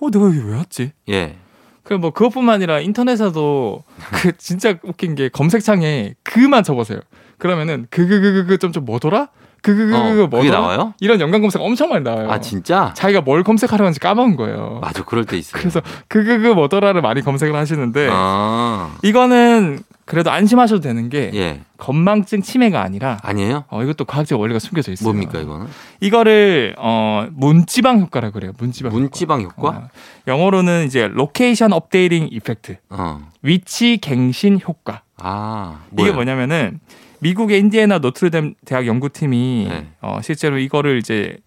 어 0.00 0.10
내가 0.10 0.26
여기 0.26 0.38
왜 0.38 0.56
왔지? 0.56 0.92
예. 1.08 1.36
그뭐 1.84 2.10
그것뿐만 2.10 2.56
아니라 2.56 2.80
인터넷에도 2.80 3.84
그 4.12 4.36
진짜 4.36 4.74
웃긴 4.82 5.14
게 5.14 5.28
검색창에 5.28 6.14
그만 6.22 6.64
적어세요. 6.64 7.00
그러면은 7.38 7.86
그그그그 7.90 8.58
좀좀 8.58 8.84
뭐더라? 8.84 9.28
그그그 9.64 9.96
어, 9.96 10.26
뭐게 10.26 10.50
나와요? 10.50 10.92
이런 11.00 11.18
연관 11.20 11.40
검색 11.40 11.62
엄청 11.62 11.88
많이 11.88 12.04
나와요. 12.04 12.30
아 12.30 12.38
진짜? 12.38 12.92
자기가 12.94 13.22
뭘 13.22 13.42
검색하려고 13.42 13.84
하는지 13.84 13.98
까먹은 13.98 14.36
거예요. 14.36 14.78
맞아, 14.82 15.02
그럴 15.04 15.24
때 15.24 15.38
있어요. 15.38 15.58
그래서 15.58 15.80
그그그 16.08 16.48
뭐더라를 16.48 17.00
많이 17.00 17.22
검색을 17.22 17.56
하시는데 17.56 18.08
아. 18.12 18.94
이거는 19.02 19.78
그래도 20.04 20.30
안심하셔도 20.30 20.82
되는 20.82 21.08
게 21.08 21.30
예. 21.32 21.62
건망증 21.78 22.42
치매가 22.42 22.82
아니라 22.82 23.18
아니에요? 23.22 23.64
어 23.68 23.82
이것도 23.82 24.04
과학적 24.04 24.38
원리가 24.38 24.58
숨겨져 24.58 24.92
있어요. 24.92 25.08
뭡니까 25.08 25.40
이거는? 25.40 25.66
이거를 26.00 26.74
어 26.76 27.26
문지방 27.32 28.00
효과라 28.00 28.30
그래요. 28.32 28.52
문지방. 28.58 28.92
문지방 28.92 29.40
효과? 29.40 29.54
효과? 29.56 29.78
어, 29.78 29.88
영어로는 30.28 30.84
이제 30.84 31.08
location 31.10 31.72
updating 31.72 32.28
effect. 32.30 32.76
어. 32.90 33.26
위치 33.40 33.96
갱신 33.96 34.60
효과. 34.68 35.00
아, 35.16 35.80
뭐예요? 35.88 36.10
이게 36.10 36.14
뭐냐면은 36.14 36.80
미국의 37.24 37.58
인디애나 37.58 38.00
노트르담 38.00 38.54
대학 38.66 38.86
연구팀이 38.86 39.66
네. 39.68 39.86
어, 40.02 40.20
실제로 40.22 40.58
이거를 40.58 40.98
이제 40.98 41.38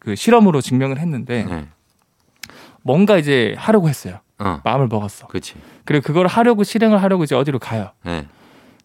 그 0.00 0.16
실험으로 0.16 0.60
증명을 0.60 0.98
했는데 0.98 1.44
네. 1.44 1.66
뭔가 2.82 3.16
이제 3.16 3.54
하려고 3.56 3.88
했어요. 3.88 4.18
어. 4.40 4.60
마음을 4.64 4.88
먹었어. 4.88 5.28
그렇지. 5.28 5.54
그리고 5.84 6.04
그걸 6.04 6.26
하려고 6.26 6.64
실행을 6.64 7.00
하려고 7.00 7.22
이제 7.22 7.36
어디로 7.36 7.60
가요. 7.60 7.90
네. 8.04 8.26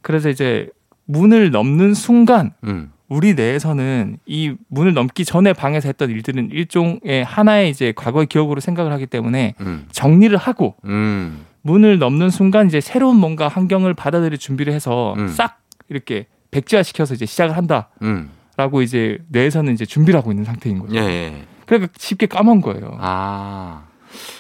그래서 0.02 0.30
이제 0.30 0.70
문을 1.06 1.50
넘는 1.50 1.96
순간 1.96 2.54
음. 2.64 2.92
우리 3.08 3.34
내에서는 3.34 4.20
이 4.28 4.54
문을 4.68 4.94
넘기 4.94 5.26
전에 5.26 5.54
방에서 5.54 5.90
했던 5.90 6.12
일들은 6.12 6.52
일종의 6.52 7.24
하나의 7.26 7.72
이제 7.72 7.92
과거의 7.96 8.28
기억으로 8.28 8.62
생각을 8.62 8.92
하기 8.92 9.08
때문에 9.08 9.56
음. 9.62 9.88
정리를 9.92 10.38
하고 10.38 10.76
음. 10.86 11.44
문을 11.64 11.98
넘는 11.98 12.30
순간 12.30 12.68
이제 12.68 12.80
새로운 12.80 13.18
뭔가 13.18 13.48
환경을 13.48 13.96
받아들일 13.96 14.38
준비를 14.38 14.72
해서 14.72 15.16
음. 15.18 15.28
싹 15.28 15.60
이렇게 15.90 16.28
백지화 16.52 16.84
시켜서 16.84 17.14
이제 17.14 17.26
시작을 17.26 17.58
한다. 17.58 17.90
음. 18.02 18.32
라고 18.58 18.82
이제 18.82 19.20
뇌에서는 19.30 19.74
이제 19.74 19.86
준비를 19.86 20.18
하고 20.18 20.32
있는 20.32 20.44
상태인 20.44 20.80
거죠. 20.80 20.96
예, 20.96 21.00
예. 21.00 21.46
그러니까 21.66 21.94
쉽게 21.98 22.26
까먹은 22.26 22.62
거예요. 22.62 22.98
아 23.00 23.86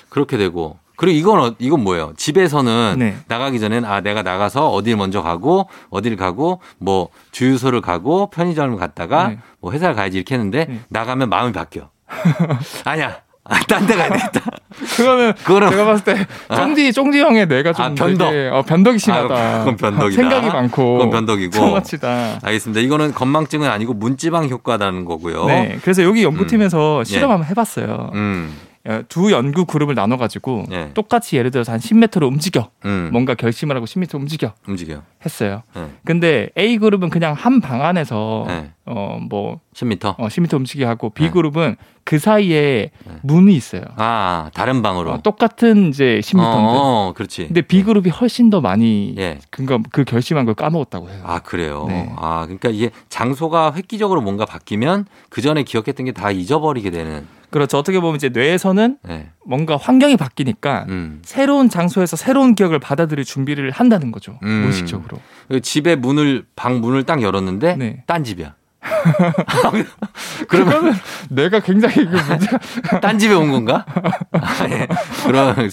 그렇게 0.09 0.35
되고 0.37 0.77
그리고 0.97 1.17
이건 1.17 1.39
어, 1.39 1.55
이건 1.59 1.83
뭐예요? 1.83 2.11
집에서는 2.17 2.95
네. 2.99 3.15
나가기 3.29 3.61
전엔 3.61 3.85
아 3.85 4.01
내가 4.01 4.21
나가서 4.21 4.71
어딜 4.71 4.97
먼저 4.97 5.21
가고 5.21 5.69
어딜 5.89 6.17
가고 6.17 6.59
뭐 6.79 7.07
주유소를 7.31 7.79
가고 7.79 8.29
편의점을 8.29 8.75
갔다가 8.77 9.29
네. 9.29 9.39
뭐 9.61 9.71
회사를 9.71 9.95
가야지 9.95 10.17
이렇게 10.17 10.35
했는데 10.35 10.65
네. 10.65 10.81
나가면 10.89 11.29
마음이 11.29 11.53
바뀌어. 11.53 11.89
아니야 12.83 13.21
아, 13.49 13.59
딴 13.67 13.85
데 13.87 13.95
가야 13.95 14.09
되겠다. 14.09 14.41
그거는 14.95 15.33
그거는 15.43 15.69
제가 15.71 15.85
봤을 15.85 16.03
때 16.05 16.25
쫑디 16.55 16.93
쫑디 16.93 17.19
형의 17.19 17.47
뇌가 17.47 17.73
좀 17.73 17.85
아, 17.85 17.93
변덕. 17.93 18.29
되게, 18.31 18.47
어, 18.49 18.61
변덕이 18.61 18.99
심하다. 18.99 19.33
아, 19.35 19.59
그건 19.59 19.75
변덕이다. 19.77 20.21
생각이 20.21 20.47
많고. 20.47 20.93
그건 20.93 21.09
변덕이고. 21.09 21.51
정치다. 21.51 22.39
알겠습니다. 22.43 22.79
이거는 22.81 23.13
건망증은 23.13 23.69
아니고 23.69 23.93
문지방 23.93 24.47
효과라는 24.49 25.05
거고요. 25.05 25.45
네. 25.47 25.79
그래서 25.81 26.03
여기 26.03 26.23
연구팀에서 26.23 26.99
음. 26.99 27.03
실험 27.03 27.31
한번 27.31 27.47
해봤어요. 27.49 28.11
음. 28.13 28.55
어, 28.87 29.01
두 29.09 29.29
연구 29.33 29.65
그룹을 29.65 29.93
나눠가지고 29.93 30.63
네. 30.69 30.91
똑같이 30.93 31.35
예를 31.35 31.51
들어서 31.51 31.73
한 31.73 31.79
10m로 31.79 32.23
움직여 32.27 32.69
음. 32.85 33.09
뭔가 33.11 33.35
결심을 33.35 33.75
하고 33.75 33.85
10m 33.85 34.15
움직여 34.15 34.53
움직여 34.67 35.01
했어요. 35.25 35.63
네. 35.75 35.87
근데 36.05 36.49
A 36.57 36.77
그룹은 36.77 37.09
그냥 37.09 37.33
한 37.33 37.59
방 37.59 37.83
안에서 37.83 38.45
네. 38.47 38.71
어뭐 38.85 39.59
10m 39.75 40.15
어 40.17 40.27
10m 40.27 40.53
움직여 40.53 40.87
하고 40.87 41.09
B 41.09 41.29
그룹은 41.29 41.75
그 42.03 42.17
사이에 42.19 42.91
네. 43.05 43.13
문이 43.23 43.53
있어요. 43.55 43.81
아 43.95 44.49
다른 44.53 44.81
방으로 44.81 45.11
어, 45.11 45.21
똑같은 45.21 45.89
이제 45.89 46.19
10m인데. 46.23 46.39
어, 46.43 47.13
그렇지. 47.15 47.47
근데 47.47 47.61
B 47.61 47.83
그룹이 47.83 48.09
훨씬 48.09 48.49
더 48.49 48.61
많이 48.61 49.15
예. 49.17 49.37
그그 49.49 49.79
그 49.91 50.03
결심한 50.03 50.45
걸 50.45 50.55
까먹었다고 50.55 51.09
해요. 51.09 51.21
아 51.25 51.39
그래요. 51.39 51.85
네. 51.87 52.11
아 52.17 52.41
그러니까 52.45 52.69
이게 52.69 52.89
장소가 53.09 53.73
획기적으로 53.75 54.21
뭔가 54.21 54.45
바뀌면 54.45 55.05
그 55.29 55.41
전에 55.41 55.63
기억했던 55.63 56.05
게 56.05 56.11
다 56.11 56.31
잊어버리게 56.31 56.89
되는. 56.91 57.27
그렇죠. 57.51 57.77
어떻게 57.79 57.99
보면 57.99 58.15
이제 58.15 58.29
뇌에서는 58.29 58.97
네. 59.03 59.29
뭔가 59.45 59.75
환경이 59.77 60.17
바뀌니까 60.17 60.85
음. 60.89 61.19
새로운 61.23 61.67
장소에서 61.69 62.15
새로운 62.15 62.53
기억을 62.53 62.77
받아들일 62.79 63.25
준비를 63.25 63.71
한다는 63.71 64.11
거죠. 64.11 64.37
음. 64.43 64.61
무의식적으로. 64.61 65.17
집에 65.63 65.95
문을 65.95 66.45
방 66.55 66.79
문을 66.81 67.03
딱 67.03 67.21
열었는데 67.23 67.75
네. 67.77 68.03
딴 68.05 68.23
집이야. 68.23 68.53
그러면 70.47 70.95
내가 71.29 71.59
굉장히 71.59 72.05
그 72.05 72.15
문제가 72.15 72.59
딴 73.01 73.19
집에 73.19 73.33
온 73.33 73.51
건가? 73.51 73.85
아, 74.31 74.67
예. 74.69 74.87
그런 75.25 75.69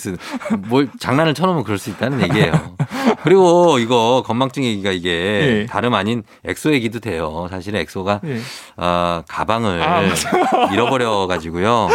뭘 0.69 0.89
장난을 0.99 1.35
쳐놓으면 1.35 1.65
그럴 1.65 1.79
수 1.79 1.91
있다는 1.91 2.21
얘기예요. 2.23 2.77
그리고 3.23 3.79
이거 3.79 4.23
건망증 4.27 4.65
얘기가 4.65 4.91
이게 4.91 5.11
예. 5.11 5.67
다름 5.67 5.95
아닌 5.95 6.23
엑소 6.45 6.73
얘기도 6.73 7.01
돼요. 7.01 7.47
사실은 7.51 7.81
엑소가 7.81 8.21
예. 8.25 8.41
어, 8.77 9.23
가방을 9.29 9.83
아, 9.83 10.03
잃어버려 10.73 11.27
가지고요. 11.27 11.89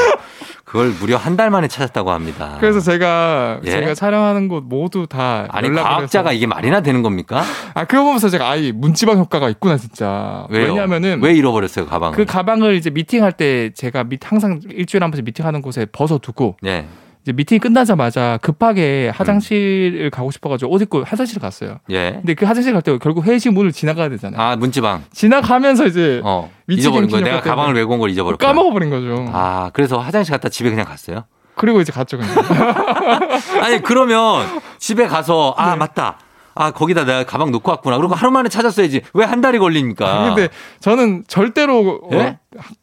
그걸 0.72 0.90
무려 1.00 1.18
한 1.18 1.36
달 1.36 1.50
만에 1.50 1.68
찾았다고 1.68 2.12
합니다. 2.12 2.58
그래서 2.60 2.80
제가 2.80 3.60
예? 3.66 3.72
제가 3.72 3.94
촬영하는 3.94 4.48
곳 4.48 4.64
모두 4.66 5.06
다 5.08 5.46
아니 5.50 5.70
과학자가 5.72 6.30
해서. 6.30 6.38
이게 6.38 6.48
말이나 6.48 6.82
되는 6.82 7.02
겁니까? 7.04 7.44
아 7.74 7.84
그거 7.86 8.04
보면서 8.04 8.30
제가 8.30 8.50
아이 8.50 8.72
문지방 8.72 9.18
효과가 9.18 9.50
있구나 9.50 9.78
진짜. 9.78 10.46
왜요? 10.50 10.68
왜냐하면은 10.68 11.22
왜 11.22 11.34
잃어버렸어요 11.34 11.86
가방을? 11.88 12.16
그 12.16 12.26
가방을 12.26 12.76
이제 12.76 12.90
미팅할 12.90 13.34
때 13.34 13.72
제가 13.74 14.06
미, 14.06 14.18
항상 14.24 14.60
일주일에 14.70 15.04
한 15.04 15.12
번씩 15.12 15.26
미팅하는 15.26 15.62
곳에 15.62 15.86
벗어두고. 15.92 16.58
예. 16.66 16.86
이제 17.24 17.34
미팅이 17.34 17.60
끝나자마자 17.60 18.40
급하게 18.42 19.12
화장실을 19.14 20.06
음. 20.06 20.10
가고 20.12 20.32
싶어가지고 20.32 20.72
옷 20.72 20.82
입고 20.82 21.04
화장실을 21.04 21.40
갔어요. 21.42 21.78
예. 21.92 22.14
근데 22.14 22.34
그 22.34 22.46
화장실 22.46 22.74
갈 22.74 22.82
때 22.82 22.98
결국 22.98 23.26
회의실 23.26 23.52
문을 23.52 23.72
지나가야 23.72 24.10
되잖아요. 24.10 24.42
아 24.42 24.56
문지방. 24.56 25.04
지나가면서 25.14 25.86
이제 25.86 26.20
어. 26.24 26.50
잊어버린 26.68 27.10
거예요. 27.10 27.24
내가 27.26 27.42
가방을 27.42 27.74
메고 27.76 27.94
온 27.94 28.00
걸 28.00 28.10
잊어버렸고. 28.10 28.44
까먹어버린 28.44 28.90
거죠. 28.90 29.26
아 29.32 29.70
그래서 29.74 30.00
화장실 30.00 30.32
갔다 30.32 30.50
집에 30.50 30.70
그냥 30.72 30.86
갔어요? 30.86 31.26
그리고 31.56 31.80
이제 31.82 31.92
갔죠 31.92 32.18
그냥. 32.18 32.34
아니 33.62 33.82
그러면 33.84 34.48
집에 34.80 35.06
가서 35.06 35.54
아 35.58 35.72
네. 35.72 35.76
맞다. 35.78 36.18
아 36.56 36.72
거기다 36.72 37.06
내가 37.06 37.24
가방 37.24 37.52
놓고 37.52 37.70
왔구나. 37.70 37.98
그리고 37.98 38.16
하루 38.16 38.32
만에 38.32 38.50
찾았어야지. 38.50 39.02
왜 39.14 39.26
한 39.26 39.42
달이 39.42 39.60
걸립니까? 39.60 40.34
근데 40.34 40.50
저는 40.80 41.24
절대로 41.28 42.02
예? 42.14 42.18
어, 42.18 42.38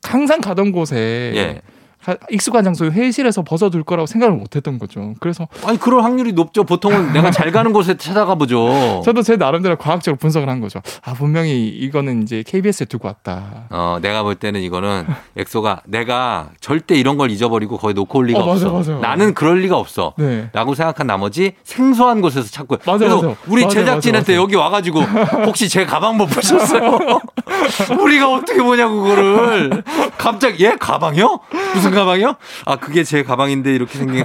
항상 0.05 0.41
가던 0.41 0.71
곳에 0.73 1.33
예. 1.35 1.61
익숙한 2.31 2.65
장소에 2.65 2.89
회의실에서 2.91 3.43
벗어둘 3.43 3.83
거라고 3.83 4.07
생각을 4.07 4.35
못 4.37 4.57
했던 4.57 4.79
거죠. 4.79 5.15
그래서 5.21 5.47
아니 5.65 5.79
그럴 5.79 6.03
확률이 6.05 6.33
높죠. 6.33 6.65
보통은 6.65 7.13
내가 7.15 7.31
잘 7.31 7.51
가는 7.51 7.73
곳에 7.73 7.97
찾아가 7.97 8.35
보죠. 8.37 9.03
저도 9.05 9.23
제 9.23 9.37
나름대로 9.37 9.77
과학적으로 9.77 10.17
분석을 10.17 10.49
한 10.49 10.61
거죠. 10.61 10.81
아 11.05 11.13
분명히 11.15 11.67
이거는 11.69 12.23
이제 12.23 12.43
KBS에 12.47 12.87
두고 12.87 13.09
왔다. 13.09 13.67
어 13.71 13.99
내가 14.01 14.23
볼 14.23 14.37
때는 14.37 14.61
이거는 14.63 15.07
엑소가 15.37 15.83
내가 15.87 16.51
절대 16.61 16.95
이런 16.95 17.19
걸 17.19 17.31
잊어버리고 17.31 17.77
거기 17.79 17.95
놓고 17.95 18.19
올 18.19 18.27
리가 18.27 18.39
어, 18.39 18.53
없어. 18.53 18.73
맞아, 18.73 18.93
맞아. 18.93 19.07
나는 19.07 19.35
그럴 19.35 19.61
리가 19.61 19.77
없어. 19.77 20.15
네. 20.17 20.49
라고 20.53 20.75
생각한 20.75 21.07
나머지 21.07 21.53
생소한 21.65 22.21
곳에서 22.21 22.49
찾고. 22.49 22.79
맞아, 22.87 22.99
그래서 22.99 23.17
맞아. 23.23 23.37
우리 23.49 23.63
맞아, 23.65 23.75
제작진한테 23.81 24.37
여기 24.37 24.55
와가지고 24.55 25.01
혹시 25.47 25.69
제 25.69 25.85
가방 25.85 26.17
못 26.17 26.27
보셨어요? 26.27 26.99
우리가 28.01 28.33
어떻게 28.33 28.63
보냐고 28.63 29.03
그거를 29.03 29.83
갑자기 30.17 30.65
얘 30.65 30.77
가방이요? 30.79 31.41
무슨 31.75 31.88
가방이요? 31.91 32.37
아 32.67 32.77
그게 32.77 33.05
제 33.05 33.23
가방인데 33.23 33.75
이렇게 33.75 33.99
생긴. 33.99 34.25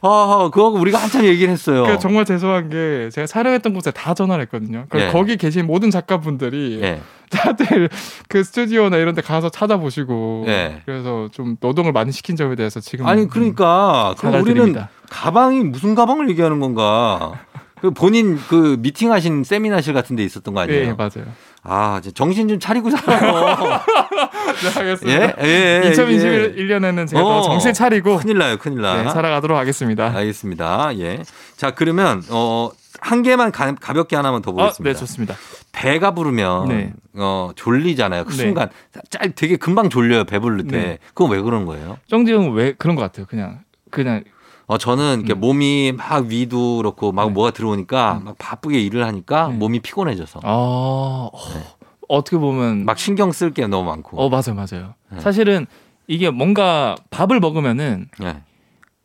아, 0.00 0.50
그거 0.52 0.68
우리가 0.68 0.98
한참 0.98 1.24
얘기를 1.24 1.52
했어요. 1.52 1.84
그 1.84 1.98
정말 1.98 2.24
죄송한 2.24 2.70
게 2.70 3.10
제가 3.12 3.26
촬영했던 3.26 3.74
곳에 3.74 3.90
다 3.90 4.14
전화를 4.14 4.42
했거든요. 4.44 4.86
예. 4.94 5.08
거기 5.08 5.36
계신 5.36 5.66
모든 5.66 5.90
작가분들이 5.90 6.80
예. 6.82 7.00
다들 7.30 7.90
그 8.28 8.42
스튜디오나 8.42 8.96
이런 8.96 9.14
데 9.14 9.20
가서 9.20 9.50
찾아보시고 9.50 10.44
예. 10.48 10.80
그래서 10.86 11.28
좀 11.32 11.56
노동을 11.60 11.92
많이 11.92 12.12
시킨 12.12 12.36
점에 12.36 12.54
대해서 12.56 12.80
지금 12.80 13.06
아니 13.06 13.28
그러니까 13.28 14.14
그럼 14.18 14.40
우리는 14.40 14.74
가방이 15.10 15.64
무슨 15.64 15.94
가방을 15.94 16.30
얘기하는 16.30 16.60
건가? 16.60 17.38
그 17.80 17.90
본인 17.90 18.38
그 18.48 18.76
미팅하신 18.80 19.44
세미나실 19.44 19.94
같은 19.94 20.16
데 20.16 20.24
있었던 20.24 20.54
거 20.54 20.60
아니에요? 20.60 20.86
네, 20.86 20.94
맞아요. 20.94 21.32
아, 21.62 22.00
정신 22.14 22.48
좀 22.48 22.58
차리고 22.58 22.90
살아요. 22.90 23.80
네, 24.62 24.80
알겠습니다. 24.80 25.42
예? 25.42 25.82
예, 25.84 25.90
2021년에는 25.92 27.06
제가 27.08 27.22
어, 27.22 27.42
정신 27.42 27.72
차리고 27.72 28.16
큰일 28.18 28.38
나요, 28.38 28.56
큰일 28.58 28.80
나. 28.80 29.02
네, 29.02 29.10
살아가도록 29.10 29.58
하겠습니다. 29.58 30.12
알겠습니다. 30.14 30.98
예. 30.98 31.22
자, 31.56 31.72
그러면 31.72 32.22
어, 32.30 32.70
한 33.00 33.22
개만 33.22 33.52
가, 33.52 33.74
볍게 33.74 34.16
하나만 34.16 34.42
더 34.42 34.52
보겠습니다. 34.52 34.90
아, 34.90 34.92
네, 34.92 34.98
좋습니다. 34.98 35.34
배가 35.72 36.12
부르면 36.14 36.68
네. 36.68 36.92
어, 37.14 37.50
졸리잖아요. 37.54 38.24
그 38.24 38.30
네. 38.30 38.36
순간 38.36 38.70
짤 39.10 39.32
되게 39.32 39.56
금방 39.56 39.88
졸려요, 39.88 40.24
배부를 40.24 40.66
때. 40.66 40.76
네. 40.76 40.98
그건 41.08 41.30
왜 41.30 41.40
그런 41.40 41.66
거예요? 41.66 41.98
정지 42.08 42.32
형은 42.32 42.52
왜 42.52 42.72
그런 42.72 42.96
것 42.96 43.02
같아요. 43.02 43.26
그냥 43.26 43.60
그냥 43.90 44.24
어 44.68 44.76
저는 44.76 45.20
이렇게 45.20 45.32
음. 45.32 45.40
몸이 45.40 45.92
막 45.96 46.26
위도 46.26 46.76
그렇고 46.76 47.10
막 47.10 47.26
네. 47.26 47.30
뭐가 47.32 47.50
들어오니까 47.52 48.18
음. 48.18 48.24
막 48.26 48.36
바쁘게 48.38 48.78
일을 48.78 49.04
하니까 49.06 49.48
네. 49.48 49.54
몸이 49.54 49.80
피곤해져서. 49.80 50.40
아 50.44 51.30
네. 51.54 51.60
어떻게 52.06 52.36
보면 52.36 52.84
막 52.84 52.98
신경 52.98 53.32
쓸 53.32 53.52
게 53.54 53.66
너무 53.66 53.88
많고. 53.88 54.20
어 54.20 54.28
맞아요 54.28 54.54
맞아요. 54.54 54.94
네. 55.10 55.20
사실은 55.20 55.66
이게 56.06 56.28
뭔가 56.28 56.96
밥을 57.10 57.40
먹으면은 57.40 58.08
네. 58.20 58.42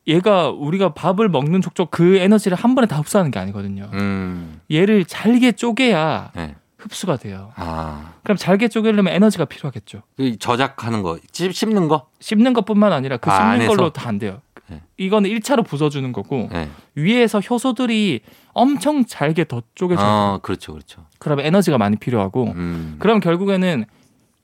얘가 0.05 0.49
우리가 0.49 0.93
밥을 0.93 1.29
먹는 1.29 1.61
족족 1.61 1.91
그 1.91 2.17
에너지를 2.17 2.57
한 2.57 2.75
번에 2.75 2.85
다 2.85 2.97
흡수하는 2.97 3.31
게 3.31 3.39
아니거든요. 3.39 3.89
음. 3.93 4.59
얘를 4.69 5.05
잘게 5.05 5.53
쪼개야 5.53 6.31
네. 6.35 6.55
흡수가 6.77 7.15
돼요. 7.15 7.51
아. 7.55 8.15
그럼 8.23 8.35
잘게 8.37 8.67
쪼개려면 8.67 9.13
에너지가 9.13 9.45
필요하겠죠. 9.45 10.01
그 10.17 10.37
저작하는 10.37 11.01
거, 11.03 11.17
씹는 11.31 11.87
거? 11.87 12.07
씹는 12.19 12.51
것뿐만 12.51 12.91
아니라 12.91 13.15
그 13.15 13.31
아, 13.31 13.53
씹는 13.55 13.67
걸로 13.69 13.91
다 13.91 14.09
안 14.09 14.19
돼요. 14.19 14.41
네. 14.73 14.81
이거는 14.97 15.29
1차로 15.29 15.65
부숴주는 15.65 16.11
거고 16.13 16.49
네. 16.51 16.69
위에서 16.95 17.39
효소들이 17.39 18.21
엄청 18.53 19.05
잘게 19.05 19.45
더 19.45 19.61
쪼개져요. 19.75 20.05
아, 20.05 20.39
그렇죠, 20.41 20.73
그렇죠. 20.73 21.05
그러면 21.19 21.45
에너지가 21.45 21.77
많이 21.77 21.97
필요하고 21.97 22.53
음. 22.55 22.95
그럼 22.99 23.19
결국에는 23.19 23.85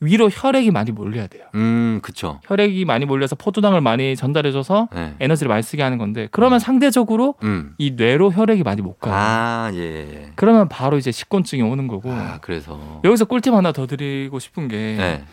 위로 0.01 0.29
혈액이 0.31 0.71
많이 0.71 0.91
몰려야 0.91 1.27
돼요. 1.27 1.43
음, 1.55 1.99
그렇죠. 2.01 2.39
혈액이 2.45 2.85
많이 2.85 3.05
몰려서 3.05 3.35
포도당을 3.35 3.81
많이 3.81 4.15
전달해줘서 4.15 4.87
네. 4.93 5.15
에너지를 5.19 5.49
많이 5.49 5.61
쓰게 5.61 5.83
하는 5.83 5.97
건데 5.97 6.29
그러면 6.31 6.57
음. 6.57 6.59
상대적으로 6.59 7.35
음. 7.43 7.73
이 7.77 7.91
뇌로 7.91 8.31
혈액이 8.31 8.63
많이 8.63 8.81
못 8.81 8.99
가요. 8.99 9.13
아, 9.13 9.71
예, 9.73 9.79
예. 9.79 10.31
그러면 10.35 10.69
바로 10.69 10.97
이제 10.97 11.11
식곤증이 11.11 11.61
오는 11.61 11.87
거고. 11.87 12.11
아, 12.11 12.37
그래서 12.41 13.01
여기서 13.03 13.25
꿀팁 13.25 13.53
하나 13.53 13.73
더 13.73 13.87
드리고 13.87 14.39
싶은 14.39 14.69
게 14.69 14.77
네. 14.97 15.23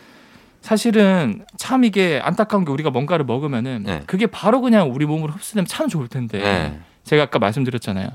사실은 0.67 1.45
참 1.55 1.85
이게 1.85 2.19
안타까운 2.21 2.65
게 2.65 2.71
우리가 2.71 2.89
뭔가를 2.89 3.23
먹으면은 3.23 3.83
네. 3.85 4.03
그게 4.05 4.27
바로 4.27 4.59
그냥 4.59 4.91
우리 4.93 5.05
몸으로 5.05 5.31
흡수되면 5.31 5.65
참 5.65 5.87
좋을 5.87 6.09
텐데 6.09 6.39
네. 6.39 6.79
제가 7.05 7.23
아까 7.23 7.39
말씀드렸잖아요. 7.39 8.09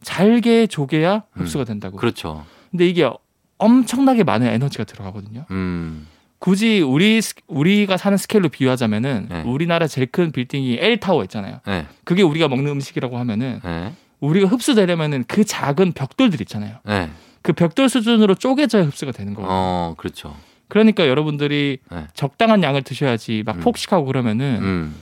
잘게 0.00 0.68
조개야 0.68 1.16
음. 1.16 1.42
흡수가 1.42 1.64
된다고. 1.64 1.98
그렇죠. 1.98 2.46
근데 2.70 2.88
이게 2.88 3.10
엄청나게 3.58 4.24
많은 4.24 4.46
에너지가 4.46 4.84
들어가거든요. 4.84 5.44
음. 5.50 6.06
굳이 6.38 6.80
우리 6.80 7.20
우리가 7.46 7.98
사는 7.98 8.16
스케일로 8.16 8.48
비유하자면은 8.48 9.26
네. 9.28 9.42
우리나라 9.42 9.86
제일 9.86 10.06
큰 10.06 10.32
빌딩이 10.32 10.78
L 10.80 11.00
타워 11.00 11.24
있잖아요. 11.24 11.60
네. 11.66 11.86
그게 12.04 12.22
우리가 12.22 12.48
먹는 12.48 12.72
음식이라고 12.72 13.18
하면은 13.18 13.60
네. 13.62 13.92
우리가 14.20 14.48
흡수되려면은 14.48 15.24
그 15.28 15.44
작은 15.44 15.92
벽돌들 15.92 16.40
있잖아요. 16.40 16.78
네. 16.84 17.10
그 17.42 17.52
벽돌 17.52 17.90
수준으로 17.90 18.34
쪼개져야 18.34 18.84
흡수가 18.84 19.12
되는 19.12 19.34
거예요. 19.34 19.46
어, 19.50 19.94
그렇죠. 19.98 20.34
그러니까 20.68 21.08
여러분들이 21.08 21.78
네. 21.90 22.06
적당한 22.14 22.62
양을 22.62 22.82
드셔야지 22.82 23.42
막 23.44 23.56
음. 23.56 23.60
폭식하고 23.60 24.04
그러면은 24.06 24.58
음. 24.62 24.94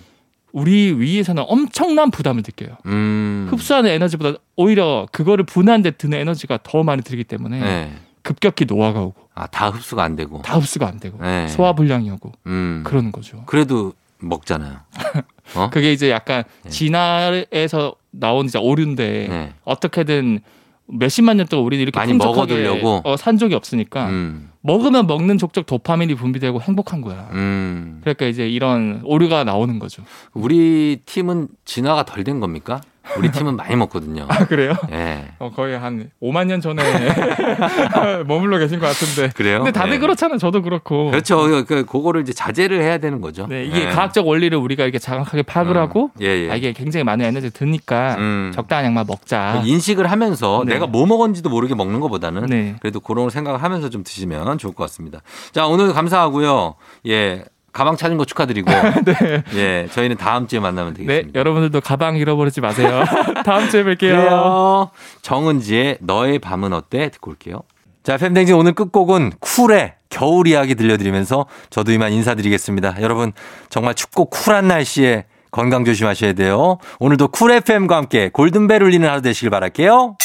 우리 0.53 0.93
위에서는 0.93 1.45
엄청난 1.47 2.11
부담을 2.11 2.43
느껴요. 2.43 2.77
음. 2.87 3.49
흡수하는 3.51 3.91
에너지보다 3.91 4.39
오히려 4.57 5.07
그거를 5.13 5.45
분해하는 5.45 5.83
데 5.83 5.91
드는 5.91 6.19
에너지가 6.19 6.61
더 6.63 6.83
많이 6.83 7.03
들기 7.03 7.25
때문에 7.25 7.61
네. 7.61 7.93
급격히 8.23 8.65
노화가 8.65 9.01
오고. 9.03 9.27
아, 9.35 9.47
다 9.47 9.69
흡수가 9.69 10.03
안 10.03 10.17
되고. 10.17 10.41
다 10.43 10.57
흡수가 10.57 10.87
안 10.87 10.99
되고. 10.99 11.19
네. 11.21 11.47
소화불량이 11.49 12.11
오고. 12.13 12.33
음. 12.47 12.83
그러는 12.87 13.13
거죠. 13.13 13.43
그래도 13.47 13.93
먹잖아요. 14.19 14.79
어? 15.55 15.71
그게 15.71 15.93
이제 15.93 16.11
약간 16.11 16.45
네. 16.63 16.71
진화에서 16.71 17.95
나온 18.11 18.47
이제 18.47 18.59
오류인데 18.59 19.27
네. 19.29 19.53
어떻게든 19.65 20.41
몇십만 20.89 21.37
년 21.37 21.47
동안 21.47 21.67
우리는 21.67 21.83
이렇게 21.83 21.99
많이 21.99 22.13
먹어두려고 22.13 23.01
어, 23.05 23.17
산 23.17 23.39
적이 23.39 23.55
없으니까 23.55 24.09
음. 24.09 24.51
먹으면 24.63 25.07
먹는 25.07 25.39
족족 25.39 25.67
도파민이 25.67 26.15
분비되고 26.15 26.61
행복한 26.61 27.01
거야. 27.01 27.29
음. 27.33 28.01
그러니까 28.03 28.27
이제 28.27 28.49
이런 28.49 29.01
오류가 29.05 29.45
나오는 29.45 29.79
거죠. 29.79 30.03
우리 30.33 31.01
팀은 31.07 31.49
진화가 31.65 32.05
덜 32.05 32.25
된 32.25 32.41
겁니까? 32.41 32.81
우리 33.17 33.31
팀은 33.31 33.57
많이 33.57 33.77
먹거든요. 33.77 34.27
아, 34.29 34.45
그래요? 34.47 34.75
예. 34.93 35.27
어, 35.39 35.51
거의 35.55 35.79
한 35.79 36.11
5만 36.23 36.47
년 36.47 36.61
전에 36.61 36.83
머물러 38.27 38.59
계신 38.59 38.79
것 38.79 38.87
같은데. 38.87 39.33
그래요? 39.35 39.59
근데 39.59 39.73
다들 39.73 39.95
예. 39.95 39.99
그렇잖아요. 39.99 40.39
저도 40.39 40.63
그렇고. 40.63 41.11
그렇죠. 41.11 41.39
그, 41.43 41.65
그, 41.65 41.85
그거를 41.85 42.23
이제 42.23 42.33
자제를 42.33 42.83
해야 42.83 42.99
되는 42.99 43.21
거죠. 43.21 43.47
네, 43.47 43.65
이게 43.65 43.83
예. 43.83 43.89
과학적 43.89 44.27
원리를 44.27 44.57
우리가 44.57 44.85
이렇게 44.85 44.99
정확하게 44.99 45.43
파악을 45.43 45.77
음. 45.77 45.81
하고 45.81 46.11
예, 46.21 46.27
예. 46.27 46.51
아, 46.51 46.55
이게 46.57 46.73
굉장히 46.73 47.05
많은 47.05 47.25
에너지 47.25 47.51
드니까 47.51 48.17
음. 48.19 48.53
적당한 48.55 48.87
양만 48.87 49.07
먹자. 49.07 49.61
그 49.63 49.69
인식을 49.69 50.11
하면서 50.11 50.63
네. 50.67 50.75
내가 50.75 50.87
뭐 50.87 51.07
먹었는지도 51.07 51.49
모르게 51.49 51.75
먹는 51.75 52.01
것보다는 52.01 52.47
네. 52.47 52.77
그래도 52.81 53.01
그런 53.01 53.31
생각을 53.31 53.63
하면서 53.63 53.89
좀 53.91 54.03
드시면 54.05 54.59
좋을 54.59 54.75
것 54.75 54.85
같습니다. 54.85 55.21
자, 55.53 55.67
오늘 55.67 55.93
감사하고요. 55.93 56.75
예. 57.09 57.45
가방 57.77 57.95
찾은 57.99 58.17
거 58.17 58.25
축하드리고. 58.25 58.71
네. 59.05 59.43
예, 59.55 59.89
저희는 59.93 60.17
다음 60.17 60.47
주에 60.47 60.61
만나면 60.61 60.95
되겠습니다. 60.95 61.27
네, 61.31 61.39
여러분들도 61.39 61.83
가방 61.83 62.17
잃어버리지 62.17 62.63
마세요. 62.63 63.05
다음 63.45 63.69
주에 63.69 63.85
뵐게요. 63.85 63.99
그래요. 63.99 64.91
정은지의 65.21 65.99
너의 66.01 66.39
밤은 66.39 66.73
어때? 66.73 67.11
듣고 67.11 67.33
올게요. 67.33 67.61
자, 68.03 68.17
fem댕진 68.17 68.55
오늘 68.55 68.73
끝곡은 68.73 69.33
쿨의 69.41 69.93
겨울 70.09 70.47
이야기 70.47 70.75
들려드리면서 70.75 71.45
저도 71.69 71.93
이만 71.93 72.13
인사드리겠습니다. 72.13 73.03
여러분, 73.03 73.33
정말 73.69 73.95
춥고 73.95 74.31
쿨한 74.31 74.69
날씨에 74.69 75.27
건강 75.51 75.85
조심하셔야 75.85 76.33
돼요. 76.33 76.79
오늘도 76.99 77.29
쿨 77.29 77.51
FM과 77.51 77.95
함께 77.95 78.31
골든벨 78.33 78.83
울리는 78.83 79.07
하루 79.07 79.21
되시길 79.21 79.51
바랄게요. 79.51 80.17